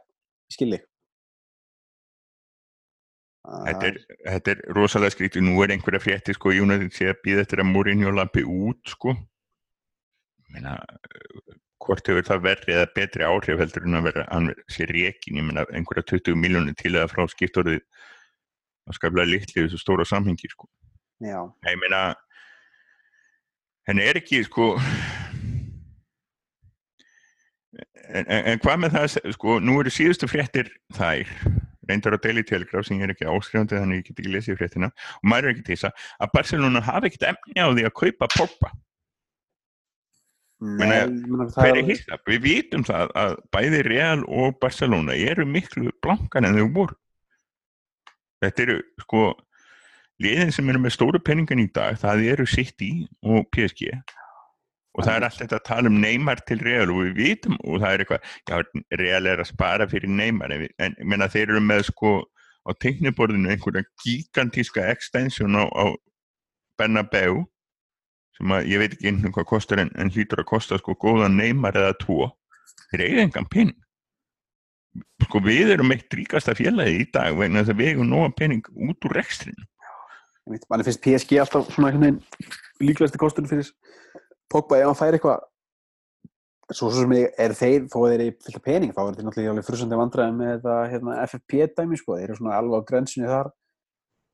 [0.53, 0.81] skilji
[3.49, 3.95] Þetta er,
[4.27, 7.69] þetta er rosalega skrítið, nú er einhverja frétti sko, United sé að býða eftir að
[7.71, 9.15] Mourinho lappi út sko.
[10.53, 10.75] Meina,
[11.79, 15.45] hvort hefur það verri eða betri áhrif heldur en að vera, hann sé rekin, ég
[15.47, 17.79] meina einhverja 20 miljónir til eða frá skiptorðið
[18.89, 20.67] að skaplega litli þessu stóra samhengi sko.
[21.23, 21.39] já,
[21.69, 22.01] Ég meina
[23.87, 24.73] henni er ekki sko
[28.09, 31.31] en, en, en hvað með það sko, nú eru síðustu fréttir þær.
[31.89, 34.91] Reyndar á Daily Telegraph sem er ekki áskrifandi þannig ég get ekki lesið fréttina.
[35.23, 37.95] Og maður er ekki til þess að að Barcelona hafi ekkert emni á því að
[37.97, 38.97] kaupa Pogba nei, Meina, ég meina, það
[39.79, 40.48] hver er er hitt
[42.27, 46.97] við vitum það að bæði Real og Barcelona eru miklu blankar en þau voru.
[48.43, 49.23] Þetta eru sko
[50.23, 52.91] liðin sem eru með stóru penningan í dag það eru City
[53.23, 53.93] og PSG
[54.97, 57.79] og það er allt þetta að tala um Neymar til Real og við vitum og
[57.83, 61.53] það er eitthvað já, Real er að spara fyrir Neymar en, en ég meina þeir
[61.53, 62.13] eru með sko
[62.67, 65.95] á teikniborðinu einhverja gigantíska extension á, á
[66.79, 67.45] Bernabeu
[68.39, 71.37] sem að ég veit ekki einhvern hvað kostar en, en hlýtur að kosta sko góðan
[71.37, 72.31] Neymar eða tvo.
[72.89, 73.77] Þeir eiga engan pening.
[75.27, 78.65] Sko við erum eitt ríkasta félagi í dag vegna þess að við eigum nóga pening
[78.73, 79.67] út úr rekstrinu
[80.49, 83.69] ég veit, manni finnst PSG alltaf svona einhvern veginn líklegasti kostunum fyrir
[84.49, 84.79] Pogba.
[84.79, 85.45] Ef hann fær eitthvað
[86.73, 89.65] svo sem er þeir, þó að þeir eru fyllt af pening þá er þeir náttúrulega
[89.67, 93.51] frusandi vandræði með þetta hérna, FFP dæmi sko, þeir eru svona alveg á grensinu þar.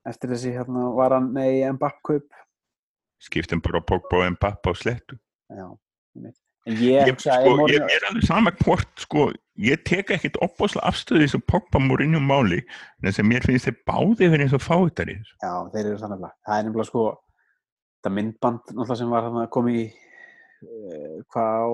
[0.06, 2.42] Eftir þessi hérna var hann nei Mbapp kaup
[3.26, 5.18] skiptum bara Pogba og Mbapp á slettu
[5.52, 5.68] já,
[6.16, 6.34] ég
[6.82, 9.28] ég, ég, sko, Mourinho- ég er alveg sama hvort sko,
[9.62, 13.78] ég tek ekkit opbáslega afstöði þessu Pogba Mourinho máli en þess að mér finnst þeir
[13.86, 16.34] báði fyrir eins og fáiðari Já, þeir eru það nefnilega.
[16.48, 17.06] Það er nefnilega sko
[18.00, 21.68] þetta myndband sem var koma í uh, hvað á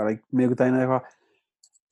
[0.00, 1.16] það miðvikudaginn eða eitthvað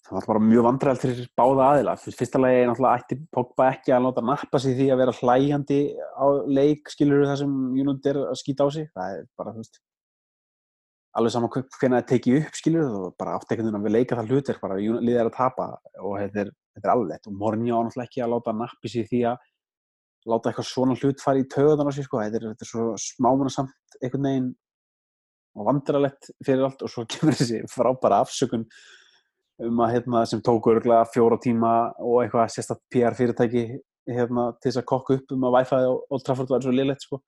[0.09, 1.97] það var bara mjög vandræðalt fyrir báða aðila.
[2.01, 5.81] Fyrst- fyrsta lagi náttúrulega ætti Pogba ekki að láta nappa sig því að vera hlæjandi
[5.97, 8.89] á leik skilur það sem United er að skýta á sig.
[8.95, 9.81] Það er bara, þú veist
[11.19, 14.59] alveg sama hvernig það tekið upp skilur og bara veginn að við leika það hlutir
[14.63, 15.69] bara liðið er að tapa
[16.05, 19.09] og þetta er, þetta er alveg og Mourinho á náttúrulega ekki að láta nappi sig
[19.09, 19.49] því að
[20.29, 22.21] láta eitthvað svona hlut fara í töðan á sig sko.
[22.23, 24.49] þetta, er, þetta er svo smámuna samt einhvern veginn
[25.59, 28.69] og vandralett fyrir allt og svo kemur þessi frábæra afsökun
[29.67, 33.65] um að hérna, sem tók örgulega fjóra tíma og eitthvað sérstatt PR fyrirtæki
[34.09, 37.05] hérna, til þess að kokka upp um að Wi-Fi og Old Trafford var svo liðlegt
[37.05, 37.21] sko.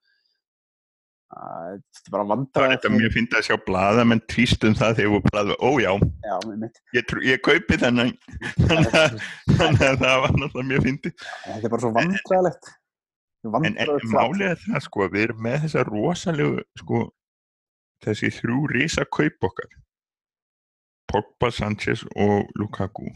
[1.31, 4.73] Þetta er bara Það vandræði er þetta mjög fyndið að sjá blaða menn tvíst um
[4.75, 5.91] það þegar við blaða, ó já,
[6.27, 6.81] Já, einmitt.
[6.97, 8.11] ég, ég kaupi þennan
[8.67, 11.15] þannig að, það var náttúrulega mjög fyndið.
[11.45, 12.71] Þetta er bara svo vandræðilegt
[13.41, 17.05] en, en er það sko við erum með þessa rosalegu sko
[18.05, 19.71] þessi þrjú risa kaup okkar
[21.11, 23.09] Pogba, Sanchez og Lukaku.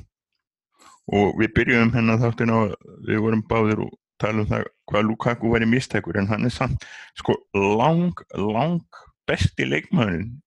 [1.15, 2.59] Og við byrjuðum hennar þáttin á
[3.05, 6.85] við vorum báðir og tala um það hvað Lukaku væri mistækur en hann er samt
[7.19, 10.39] sko lang, lang besti leikmaðurinn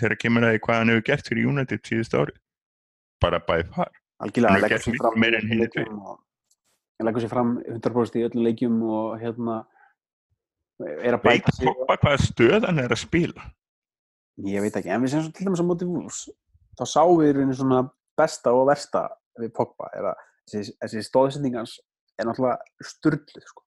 [0.00, 2.36] þegar kemur að því hvað hann hefur gert fyrir United síðust ári
[3.20, 3.92] bara by far.
[4.20, 5.14] Algjörlega, Hann leggur sér fram
[7.00, 9.62] hann leggur sér fram 100% í öllum leikjum og hérna
[10.80, 13.48] er að bæta sig Pogba hvaða stöð hann er að spila?
[14.40, 16.20] Ég veit ekki, en við sem svo til dæmis á móti Wolves
[16.78, 17.80] þá sáum við í rauninni svona
[18.18, 19.06] besta og versta
[19.40, 21.78] við Pogba er að þessi, þessi stóðsendingans
[22.20, 23.64] er náttúrulega sturgluð sko.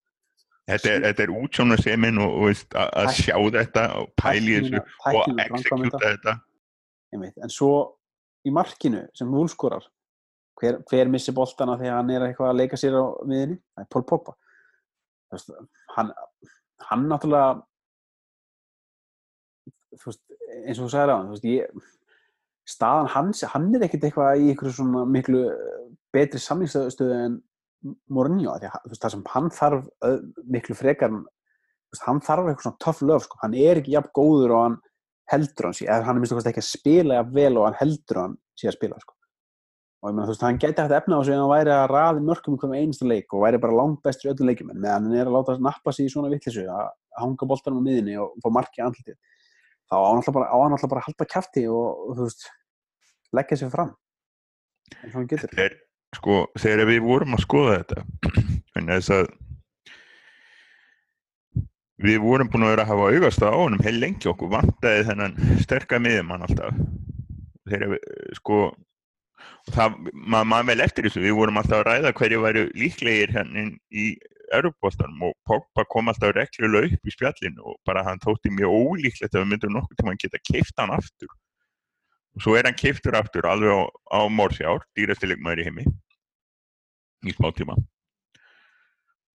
[0.70, 4.80] Þetta er, er útsjóna semin og, og veist, að, að sjá þetta og pæli þessu
[4.80, 6.36] og framkvæmda executa þetta.
[7.12, 7.42] einmitt.
[7.44, 7.74] en svo
[8.48, 9.84] í markinu sem Wolves skorar
[10.60, 13.92] hver, hver missi boltana þegar hann er eitthvað að leika sér á miðinni, það er
[13.92, 14.36] Paul Pogba
[15.34, 15.52] veist,
[15.98, 16.14] hann,
[16.88, 17.52] hann náttúrulega
[20.06, 20.24] veist,
[20.64, 21.84] eins og þú sagðir á hann ég,
[22.70, 25.80] staðan hans, hann er ekkert eitthvað í einhverju svona miklu eh,
[26.16, 27.42] betri samlingstöðu en
[28.14, 28.54] Mourinho,
[28.94, 31.12] það sem hann þarf öð, miklu frekar
[32.06, 33.40] hann þarf eitthvað svona tough love, sko.
[33.42, 34.78] hann er ekki jafn góður og hann
[35.34, 38.40] heldur hann eða hann er minnst ekki að spila jafn vel og hann heldur hann
[38.60, 39.18] sé að spila sko.
[40.04, 41.86] og ég meina, þú veist, hann gæti hægt efna á sig en hann væri að
[41.92, 45.10] raði mörgum hverjum einasta leik og væri bara langt bestur í öllum leikjum en meðan
[45.10, 48.36] hann er að láta nappa sig í svona vittlisu að hanga boltanum á miðinni og
[48.44, 49.20] fá marki andlitið
[49.90, 52.48] þá á hann alltaf bara, hann alltaf bara að halda kjafti og, veist,
[53.36, 53.94] leggja sig fram
[55.00, 55.80] eins og hann getur Þetta er,
[56.18, 58.06] sko, þegar við vorum að skoða þetta,
[58.80, 59.32] en þess að
[62.04, 65.38] við vorum búin að vera að hafa augast á honum heil lengi okkur vantaði þennan
[65.64, 66.80] sterka miðjumann alltaf.
[67.70, 68.08] Þegar við,
[68.40, 68.58] sko,
[69.72, 73.68] það, maður ma vel eftir þessu, við vorum alltaf að ræða hverju væru líklegir hérna
[73.94, 74.10] í
[74.58, 79.34] Europoltanum og Pogba kom alltaf reglulega upp í spjallinu og bara hann þótti mjög ólíklegt
[79.34, 81.32] að við myndum nokkuð tíma að geta keift hann aftur.
[82.34, 83.82] Og svo er hann keiftur aftur alveg á,
[84.18, 85.86] á Mórsjár, dýrastilegmaður í heimi,
[87.30, 87.78] í smá tíma.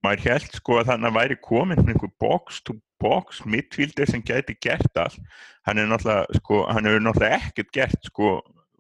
[0.05, 4.55] Maður held sko að þannig að væri komin einhver box to box midfielder sem gæti
[4.63, 5.19] gert allt.
[5.67, 8.33] Hann er náttúrulega, sko, hann hefur náttúrulega ekkert gert sko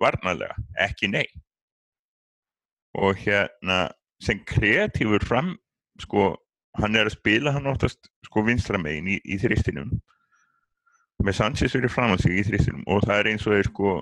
[0.02, 1.26] varnalega, ekki nei.
[2.98, 3.88] Og hérna
[4.22, 5.52] sem kreatífur fram,
[6.02, 6.30] sko,
[6.78, 9.94] hann er að spila hann oftast sko vinstra megin í, í þristinum.
[11.24, 13.94] Með Sanchez verið fram á sig í þristinum og það er eins og er sko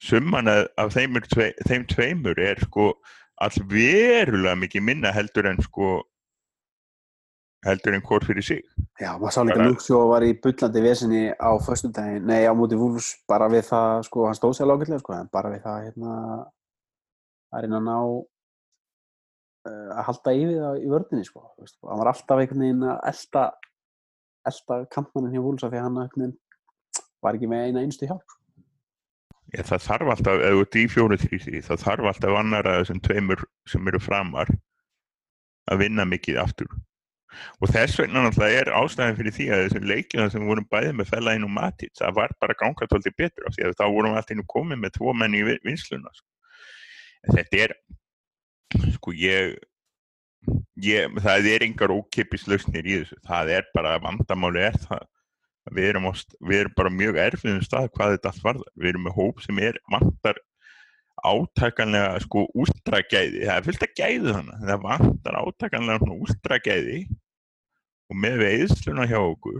[0.00, 2.92] summan af af þeim, er tvei, þeim tveimur er sko
[3.40, 5.98] alls verulega mikið minna heldur en sko
[7.66, 8.62] heldur en hvort fyrir sig.
[9.00, 13.12] Já, maður sá líka Shaw var í bullandi vesinni á föstudaginn, nei á móti Wolves
[13.28, 16.14] bara við það, sko, hann stóð sér lágætlega sko, en bara við það, hérna
[17.50, 17.98] að reyna að ná
[19.68, 21.42] að halda í við það í vörðinni, sko,
[21.90, 23.46] hann var alltaf einhvern veginn að elta
[24.48, 26.36] elta kampmannin hjá af því hann veginn
[27.20, 28.38] var ekki með eina einstu hjálp, sko.
[29.50, 33.02] Já, það þarf alltaf, þú ert í fjóru þrýsi það þarf alltaf annar að þessum
[33.04, 34.52] tveimur sem eru framar
[35.70, 36.70] að vinna mikið aftur
[37.60, 41.10] og þess vegna náttúrulega er ástæðan fyrir því að þessum leikjum sem vorum bæðið með
[41.12, 44.22] fellaðinn og matið, það var bara gangað tóldi betur af því að þá vorum við
[44.22, 46.28] alltaf komið með tvo menn í vi- vinnsluna sko.
[47.34, 47.76] þetta er
[48.96, 49.56] sko ég,
[50.80, 53.18] ég það er engar ókipis lausnir í þessu.
[53.26, 55.02] Það er bara vandamáli er það
[55.70, 58.70] að við erum, á, st- við erum bara mjög erfiðum stað hvað þetta allt varðar.
[58.80, 60.40] Við erum með hóp sem er vantar
[61.20, 67.00] átakanlega sko últragæði, það er fullt að gæði þannig það vantar átakanlega svona últragæði
[68.10, 69.58] og með veiðsluna hjá okkur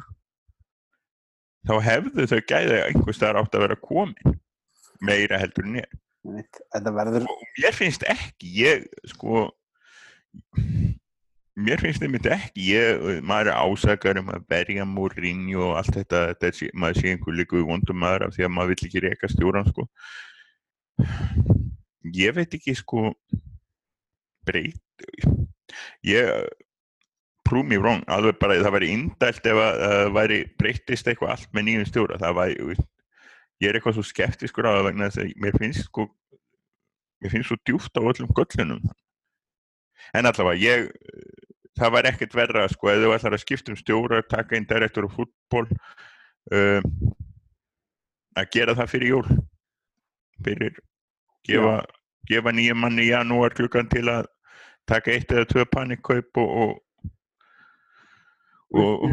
[1.68, 4.38] þá hefðu þau gæði einhvers staðar átt að vera komin
[5.04, 9.46] meira heldur en ég Þetta verður, mér finnst ekki ég sko
[11.60, 16.22] mér finnst þetta ekki ég, maður er ásakar um að berja Mourinho og allt þetta,
[16.34, 19.30] þetta sé, maður sé einhver líku vondum maður af því að maður vill ekki reyka
[19.32, 19.86] stjóran sko.
[22.16, 23.10] Ég veit ekki sko
[24.48, 25.06] breyt
[26.06, 26.30] ég
[27.46, 31.52] prove me wrong, alveg bara það væri indælt ef að það væri breytist eitthvað allt
[31.56, 32.76] með nýjum stjóra það væri,
[33.60, 36.06] ég er eitthvað svo skeptiskur á það vegna þess að mér finnst sko
[37.20, 38.82] mér finnst svo djúft á öllum göllunum.
[40.16, 40.88] En allavega ég
[41.78, 45.06] það var ekkert verra sko ef þú ætlar að skipta um stjóra, taka inn direktor
[45.08, 46.82] og fútból uh,
[48.36, 49.38] að gera það fyrir jól.
[50.40, 50.76] Fyrir
[51.46, 51.80] gefa,
[52.28, 54.28] gefa nýja manni í janúar klukkan til að
[54.88, 56.78] taka eitt eða tvö panikkaup og og,
[58.70, 59.04] og,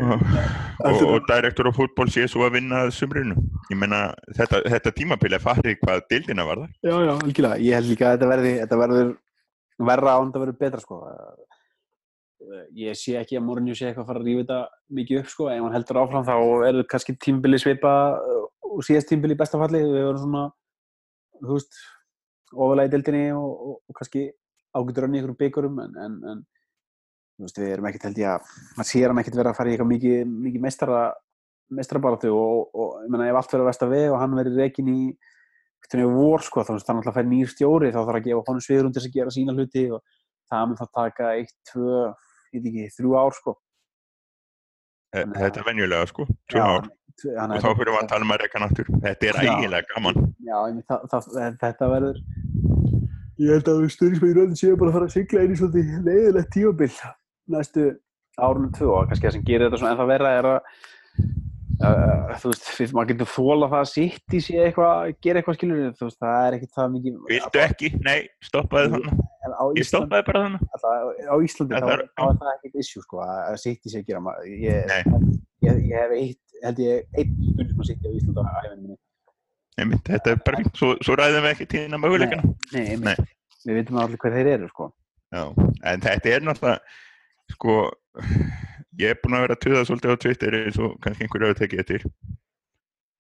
[0.86, 3.38] og, og direktor og fútból sé svo að vinna sumrinu.
[3.72, 4.02] Ég menna
[4.38, 6.76] þetta, þetta tímapil er farið hvað dildina var það.
[6.86, 7.60] Já, já, algjörlega.
[7.66, 9.12] Ég held líka að þetta verði, þetta verður
[9.90, 11.02] verra án þetta verður betra sko.
[12.78, 14.60] Ég sé ekki að Mourinho sé eitthvað að fara að rífa þetta
[15.00, 15.50] mikið upp sko.
[15.52, 17.94] Ef hann heldur áfram þá er þetta kannski tímbili svipa
[18.68, 19.82] og síðast tímbili í bestafalli.
[19.82, 20.44] Við verðum svona,
[21.42, 21.82] þú veist,
[22.54, 24.30] ofalega í dildinni og, og, og kannski
[24.78, 26.46] hann í einhverjum byggurum en, en, en
[27.46, 29.76] veist, við erum ekkert held ég að maður sér hann ekkert vera að fara í
[29.76, 31.02] eitthvað mikið, mikið meistara
[31.78, 34.94] meistarabaratu og, og ég menna ef allt verður að versta við og hann verður reygin
[34.94, 35.02] í
[35.88, 39.02] vor sko þannig að það fær nýr stjóri þá þarf að gefa honum sviðrum til
[39.02, 40.02] þess að gera sína hluti og
[40.52, 42.02] það mun þá taka eitt, tvö,
[42.56, 43.54] ég veit ekki, þrjú ár sko.
[45.16, 46.90] Þannig, Þetta er venjulega sko, tvö já, ár.
[47.48, 50.20] og þá fyrir við að tala um að reyka náttúr þetta er ægilega gaman.
[50.48, 50.58] Já,
[50.92, 52.22] það, það, þetta verður
[53.38, 56.94] ég held að við stundismæðuröðin séum bara að fara að sigla einu svona leiðilegt tímabill
[57.54, 57.90] næstu
[58.38, 60.58] árunum tvö og kannski það sem gerir þetta svona en það verða er að
[61.88, 65.58] uh, þú veist, því maður getur þóla það að sitt í sig eitthvað, gera eitthvað
[65.60, 67.92] skilur þú veist, það er ekkit það mikið Viltu ekki?
[68.06, 69.26] Nei, stoppaði þannig
[69.80, 70.62] Ég stoppaði bara þannig
[71.28, 74.96] Á Íslandi þá er það ekkit issue sko að sitt í sig gera ég,
[75.66, 79.02] ég, ég hef eitt, held ég einn stundum að sitt á Íslandi á æfinn minni
[79.78, 82.54] Einmitt, þetta er bara fint, svo, svo ræðum við ekki tíðina möguleikana.
[82.74, 83.36] Nei, nei, nei.
[83.68, 84.88] við veitum allir hvað þeir eru, sko.
[85.36, 85.44] Já,
[85.92, 86.96] en þetta er náttúrulega,
[87.54, 87.78] sko,
[89.00, 91.62] ég er búin að vera að tuða svolítið á Twitter eins og kannski einhverju að
[91.62, 92.08] tekið eftir.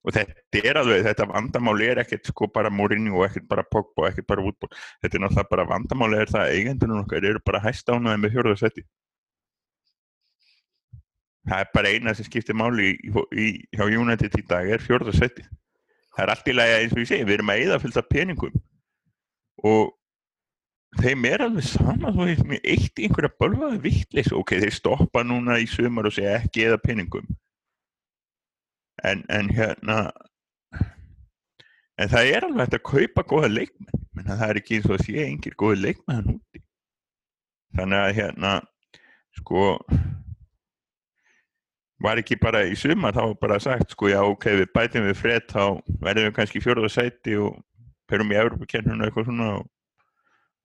[0.07, 4.05] Og þetta er alveg, þetta vandamáli er ekkert sko bara Mourinho og ekkert bara Pogba
[4.05, 4.71] og ekkert bara Woodball.
[5.03, 8.37] Þetta er náttúrulega bara vandamáli er það að eigendunum okkar eru bara hæst ánaði með
[8.37, 8.85] fjörðarsætti.
[11.47, 15.47] Það er bara eina sem skiptir máli í, í, hjá United í dag er fjörðarsætti
[16.17, 18.55] það er allt í lagi eins og ég segi, við erum að eða fylgta peningum
[19.69, 19.93] og
[20.95, 25.23] þeim er alveg sama þú veist mér eitt í einhverja bölvaði vittlis ok, þeir stoppa
[25.25, 27.27] núna í sumar og segja ekki eða peningum.
[29.05, 29.97] En, en hérna
[31.97, 34.05] en það er alveg hægt að kaupa góða leikmenn.
[34.17, 36.63] Menn það er ekki eins og að sé engir góði leikmenn úti.
[37.77, 38.53] Þannig að hérna
[39.37, 39.65] sko
[42.03, 45.47] var ekki bara í sumar þá bara sagt sko já ok við bætum við fred
[45.49, 47.57] þá verðum við kannski fjörða sæti og
[48.09, 49.65] perum í Európa-kennuna eitthvað svona og,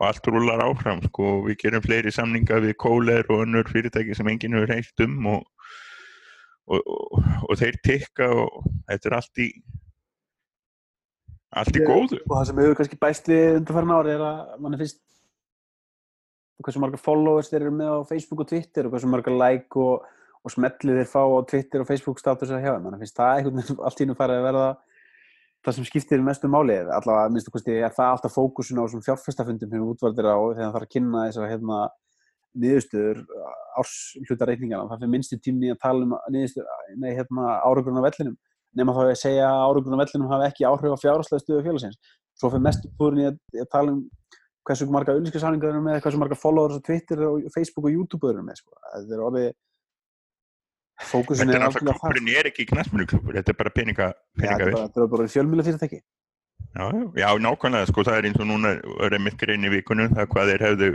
[0.03, 1.37] og allt rúlar áfram sko.
[1.47, 5.45] Við gerum fleiri samninga við kóler og önnur fyrirtæki sem enginn hefur heilt um og,
[6.67, 6.91] og,
[7.47, 9.49] og þeir tikka og þetta er allt í
[11.63, 12.19] allt í góðu.
[12.27, 15.01] og það sem hefur kannski bæst við undanfæran ári er að mann er fyrst
[16.63, 19.39] hvað sem margar followers þeir eru með á Facebook og Twitter og hvað sem margar
[19.39, 20.11] like og
[20.43, 23.37] og smellið þeir fá á Twitter og Facebook status að hjá þeim, að finnst það
[23.37, 24.71] einhvern allt ínum farið að verða
[25.63, 29.71] það sem skiptir mestu máli, allavega minnstu kosti er það alltaf fókusun á svona fjárfestafundum
[29.71, 31.83] sem við útvaldir á þegar það þarf að kynna þessar hérna
[32.63, 33.21] niðurstöður
[33.81, 38.35] árshlutarreikningana, það fyrir minnstu tímni að tala um niðurstöður, nei hérna áraugrunna vellinum,
[38.77, 42.51] nema þá að segja að áraugrunna vellinum hafi ekki áhrif á fjárháslega stöðu félagsins, svo
[42.53, 43.39] fyrir mestu púrin í að,
[43.73, 44.03] tala um
[44.67, 48.45] hversu marga auðvískasáningar eru með, hversu marga followers á Twitter og Facebook og YouTube eru
[48.47, 48.77] með, sko.
[51.07, 54.09] Það er orðið Fókusin þetta er ekki knæsmjöluklubur, þetta er bara peninga,
[54.41, 56.87] peninga ja, þetta er bara fjölmjölu fyrirtæki já,
[57.19, 58.75] já, nákvæmlega, sko, það er eins og núna
[59.09, 60.93] er mitt grein í vikunum, það hvað þeir hefðu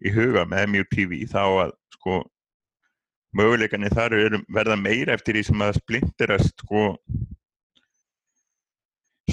[0.00, 2.20] í huga með MUTV þá að, sko
[3.36, 6.86] möguleikanir þar er, verða meira eftir því sem að splinterast, sko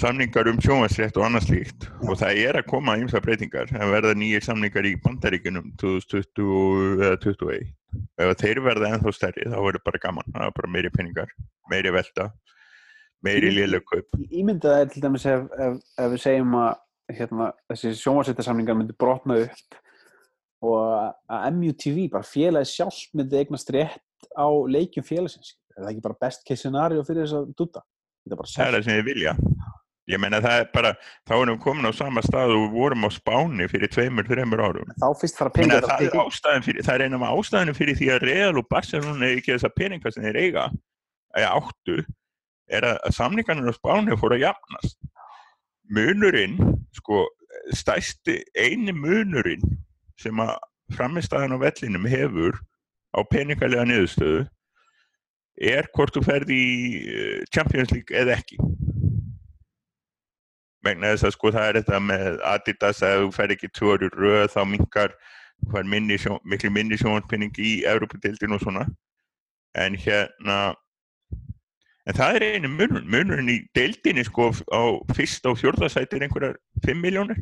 [0.01, 1.89] samningar um sjónvarsrétt og annað slíkt.
[2.07, 3.69] Og það er að koma ímsa breytingar.
[3.71, 7.75] Það verða nýjir samningar í bandaríkunum 2020 eða 2021
[8.17, 11.33] ef þeir verða ennþá stærri þá verður bara gaman, það er bara meiri peningar
[11.71, 12.27] meiri velta,
[13.25, 16.71] meiri liðlögkaup Ímyndaði til dæmis ef, ef, ef við segjum að
[17.17, 19.77] hérna, þessi sjónvarsréttarsamningar myndi brotna upp
[20.67, 20.81] og
[21.29, 25.53] að MUTV, bara félagi sjálf myndi eignast rétt á leikjum félagsins.
[25.75, 27.83] Er það ekki bara best case scenario fyrir þess að dutta?
[28.27, 29.33] Það er það sem ég vilja
[30.07, 30.93] Ég meina það er bara,
[31.27, 34.61] þá erum við komin á sama stað og við vorum á spáni fyrir tveimur, þreimur
[34.63, 34.93] árum.
[35.01, 36.53] Þá fyrst fara peningar að tekja.
[36.87, 40.15] Það er eina af ástæðinu fyrir því að Real og Barcelona er ekki þessa peningar
[40.15, 40.63] sem þeir eiga,
[41.35, 41.97] eða áttu,
[42.71, 44.97] er að samningarnir á spáni fór að jafnast.
[45.91, 46.55] Munurinn,
[46.95, 47.25] sko,
[47.75, 49.75] stæsti eini munurinn
[50.19, 50.55] sem að
[50.95, 52.55] framistæðan á vellinum hefur
[53.11, 54.45] á peningarlega niðurstöðu
[55.67, 58.59] er hvort þú ferði í eh, Champions League eða ekki
[60.87, 64.47] vegna þess að sko það er þetta með Adidas að þú fer ekki tjóður röð
[64.55, 65.13] þá mingar,
[65.83, 68.87] minni sjón, miklu minni sjónspinning í Európa-dildin og svona.
[69.77, 70.57] En hérna
[72.07, 74.81] en það er einu munur, munurinn í deildinni sko á
[75.15, 77.41] fyrst og fjórðasæti er einhverjar 5 miljónir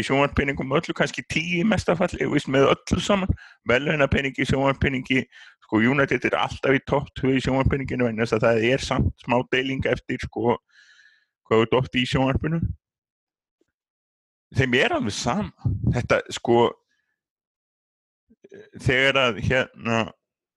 [0.00, 3.30] í sjónvarpenningum öllu kannski 10 mestafalli með öllu saman.
[3.68, 5.24] Velhauðnapenningi, sjónvarpenningi
[5.66, 9.38] sko United er alltaf í 2 í sjónvarpenninginu en þess að það er samt smá
[9.52, 10.56] deiling eftir sko
[11.50, 12.60] hvað er dótt í sjónvarpinu.
[14.54, 15.70] Þeim er alveg sama.
[15.94, 16.62] Þetta sko
[18.78, 19.98] þegar að hérna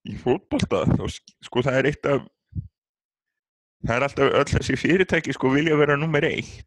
[0.10, 1.04] í fótbolta þá
[1.46, 2.24] sko það er eitt af
[3.84, 6.66] það er alltaf öll þessi fyrirtæki sko vilja vera nummer eitt.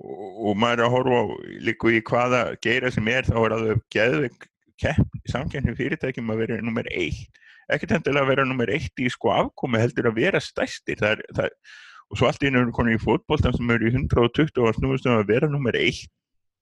[0.00, 1.20] Og, og maður er að horfa
[1.66, 4.48] líku í hvaða geira sem er þá er alveg geðveik
[5.28, 7.40] samkennum fyrirtækjum að vera nummer eitt.
[7.70, 11.24] Ekkert hendilega að vera nummer eitt í sko afkomi heldur að vera stæstir það er,
[11.36, 11.52] það,
[12.10, 15.30] og svo allt í einu konið í fótboltan sem eru í 120 og snúðustum að
[15.30, 16.10] vera nummer eitt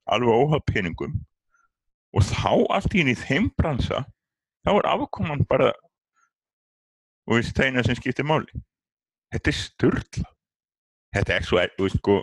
[0.08, 1.18] alveg óhaf peningum.
[2.16, 4.04] Og þá allt í einu í þeim bransa
[4.64, 5.72] þá er afkoman bara
[7.28, 8.48] og þessi tegna sem skiptir máli.
[9.32, 10.28] Þetta er störtla
[11.14, 12.18] þetta er svo, þú veist, sko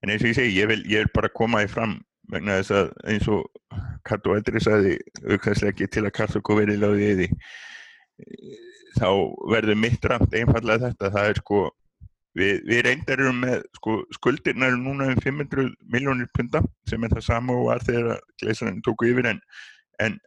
[0.00, 1.96] en eins og ég segi, ég vil, ég vil bara koma því fram
[2.30, 3.70] vegna þess að eins og
[4.06, 4.96] Kato Eldri saði
[5.26, 7.28] aukvæmslega ekki til að Kato verið láðið í því
[8.96, 9.08] þá
[9.52, 11.60] verður mitt ramt einfallega þetta það er sko
[12.38, 17.14] við, við reyndar erum með sko skuldirna eru núna um 500 miljónir punta sem er
[17.16, 19.40] það sama og var þegar gleisarinn tóku yfir en,
[20.02, 20.18] en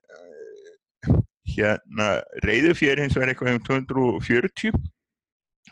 [1.54, 2.10] hérna
[2.48, 4.76] reyðufjör hins vegar eitthvað um 240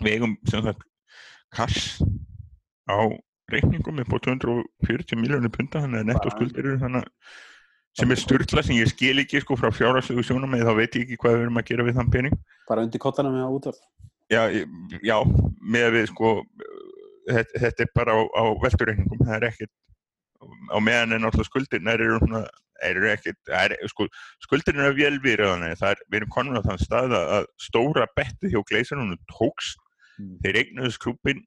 [0.01, 0.87] við eigum sem sagt
[1.55, 2.01] kass
[2.87, 2.99] á
[3.51, 7.07] reikningum upp á 240 miljónir punta þannig að netto skuldir eru þannig
[7.99, 11.07] sem er styrla sem ég skil ekki sko frá fjárhagslegu sjónum eða þá veit ég
[11.07, 12.37] ekki hvað við erum að gera við þann pening.
[12.69, 13.81] Bara undir kottana með útvörð
[14.31, 14.41] já,
[15.03, 15.17] já,
[15.61, 16.33] með við sko
[17.29, 19.73] þetta, þetta er bara á, á velturreikningum það er ekkert
[20.71, 22.43] á meðan en alltaf skuldirna eru svona
[22.81, 24.07] eru ekkert, er, sko,
[24.41, 28.55] skuldirna er vel við það er, við erum konur á þann stað að stóra bettið
[28.55, 29.83] hjá gleisarunum tókst,
[30.17, 30.39] mm.
[30.41, 31.43] þeir eignuðu skrúpin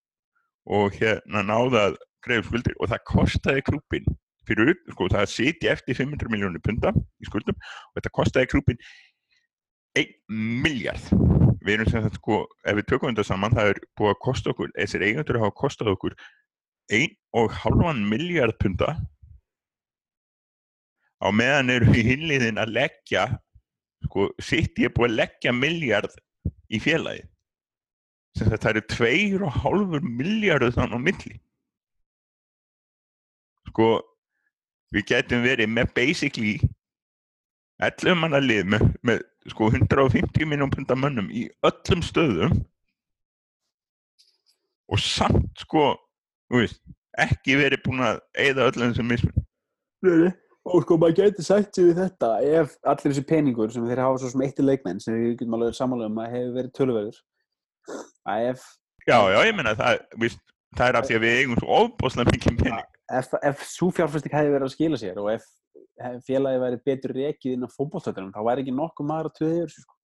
[0.71, 4.07] og hérna náða að greiða skuldir og það kostiði krúpin
[4.49, 8.81] fyrir, sko, það siti eftir 500 miljónir punta í skuldum og þetta kostiði krúpin
[9.99, 10.15] 1
[10.65, 11.11] miljard
[11.65, 14.53] við erum sem sagt, sko, ef við tökum þetta saman það er búið að kosta
[14.53, 16.17] okkur, þessir eigandur hafa kostað okkur
[16.93, 18.95] 1,5 miljard punta
[21.25, 23.29] á meðan eru í hinliðin að leggja
[24.05, 26.19] sko, ég er búið að leggja miljard
[26.69, 27.25] í félagi
[28.35, 31.37] sem það eru 2,5 miljardur þannig á milli.
[33.71, 33.89] Sko
[34.95, 36.55] við getum verið með basically
[37.83, 42.55] 11 manna lið með, með sko 150 minnum punta mönnum í öllum stöðum.
[44.93, 45.95] Og samt sko
[46.53, 46.81] veist,
[47.19, 50.33] ekki verið búin að eigða öllum þessum mismun
[50.65, 52.31] og sko maður getur sagt sér við þetta
[52.61, 55.77] ef allir þessi peningur sem þeir hafa svo sem eittir leikmenn sem við getum alveg
[55.77, 57.21] samanlega um að hefur verið töluverður.
[58.25, 58.65] Að ef
[59.05, 59.99] Já, já, ég menna það,
[60.79, 64.33] það er af því að við eigum svo óbúslega mikið pening Ef, ef svo fjárfæstik
[64.33, 65.45] hefði verið að skila sér og ef,
[66.01, 69.59] ef félagi væri betur reikið inn á fókbólstöðunum þá væri ekki nokkuð maður að töða
[69.59, 69.97] yfir sko.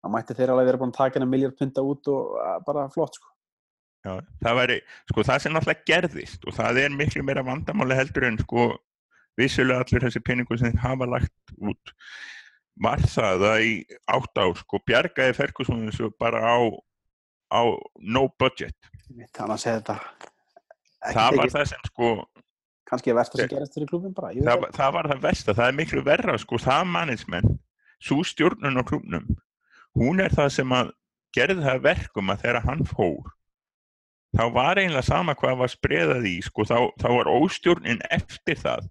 [0.00, 2.34] þá mætti þeir alveg vera búin að taka hennar miljard punta út og
[2.66, 3.30] bara flott sko.
[4.00, 4.78] Já, það væri,
[5.12, 8.66] sko það sem náttúrulega gerðist og það er miklu meira vandamáli heldur en sko
[9.38, 11.94] vissulega allir þessi peningur sem þeir hafa lagt út
[12.80, 13.72] var það að í
[14.08, 16.58] átt á sko bjargaði Ferguson þessu bara á,
[17.52, 17.62] á
[18.00, 18.90] no budget
[19.36, 20.29] þannig að segja þetta
[21.00, 22.12] það var það sem sko
[22.90, 25.76] kannski að versta sem gerast fyrir klubin bara það, það var það versta, það er
[25.78, 27.58] miklu verra sko það mannismenn,
[28.02, 29.28] svo stjórnun á klubnum,
[29.98, 30.94] hún er það sem að
[31.36, 33.30] gerði það verkum að þegar hann fór
[34.36, 38.86] þá var einlega sama hvað var spreðað í sko þá, þá var óstjórnin eftir það.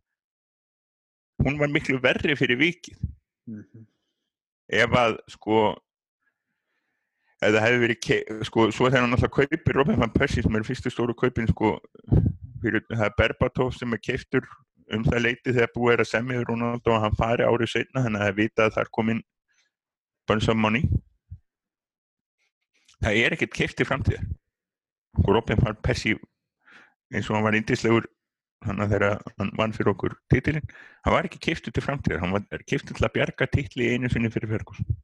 [1.46, 2.98] Hún var miklu verri fyrir vikið.
[3.50, 3.86] Mm -hmm.
[4.70, 5.60] ef að sko
[7.40, 10.66] ef það hefði verið sko, svo þegar hann alltaf kaupir Robin van Persie sem er
[10.68, 11.78] fyrstu stóru kaupin sko,
[12.64, 14.48] fyrir, það er Berbatov sem er keiftur
[14.96, 18.22] um það leiti þegar búið er að semja Ronaldo og hann fari árið setna þannig
[18.22, 19.24] að það vita að það er komin
[20.60, 20.84] money.
[23.00, 24.26] Það er ekkert keift í framtíðar.
[25.20, 26.20] Sko, Robin van Persie
[27.14, 28.06] eins og hann var indislegur
[28.68, 30.66] hann að þegar hann vann fyrir okkur titilinn,
[31.06, 34.12] hann var ekki kiftuð til framtíðar, hann var kiftuð til að bjarga titli í einu
[34.12, 34.98] sinni fyrir Ferguson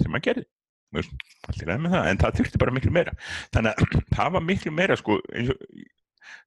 [0.00, 0.46] sem hann gerði
[0.94, 3.14] en það þurfti bara miklu meira.
[3.54, 5.52] Þannig að það var miklu meira sko, og,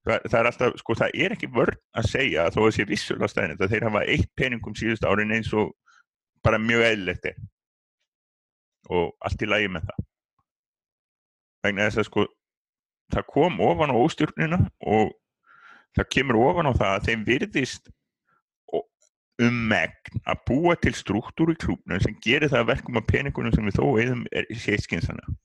[0.08, 3.32] það, það er alltaf sko, það er ekki vörð að segja þó að sé vissulega
[3.32, 5.74] stæðin að þeir hafa eitt peningum síðust árin eins og
[6.46, 7.40] bara mjög eðlilegt er.
[8.90, 10.06] Og allt í lagi með það.
[11.66, 12.28] Vegna þess að sko
[13.14, 15.14] það kom ofan á óstjórnina og
[15.98, 17.90] það kemur ofan á það að þeim virðist
[19.46, 23.56] um megn að búa til struktúr í klúbnum sem gerir það að verkum að peningunum
[23.56, 25.36] sem við þó eigðum er séskinsana.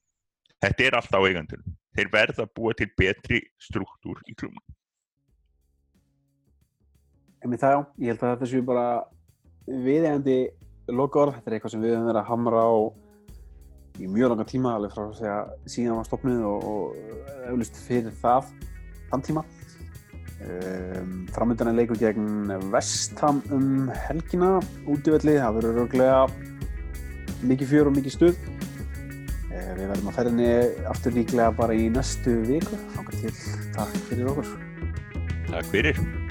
[0.65, 1.77] Þetta er alltaf eigandunum.
[1.95, 4.65] Þeir verða að búa til betri struktúr í klúbnum.
[7.45, 8.87] En það já, ég held að þetta séu bara
[9.69, 10.39] viðegandi
[10.97, 11.37] loka orð.
[11.37, 12.75] Þetta er eitthvað sem við höfum verið að hamra á
[14.01, 15.37] í mjög langa tíma, alveg frá að segja
[15.71, 18.49] síðan var stopnuð og, og auðvist fyrir það,
[19.13, 19.45] þann tíma.
[20.43, 24.59] Um, Framöndan er leikur gegn Vestham um helgina
[24.91, 26.19] útífelli, það verður örglega
[27.45, 28.43] mikið fjör og mikið stuð.
[29.53, 30.51] Uh, við verðum að ferðinni
[30.91, 32.83] aftur líklega bara í næstu viku.
[32.99, 33.35] Þángar til,
[33.79, 34.55] takk fyrir okkur.
[35.49, 36.24] Takk fyrir.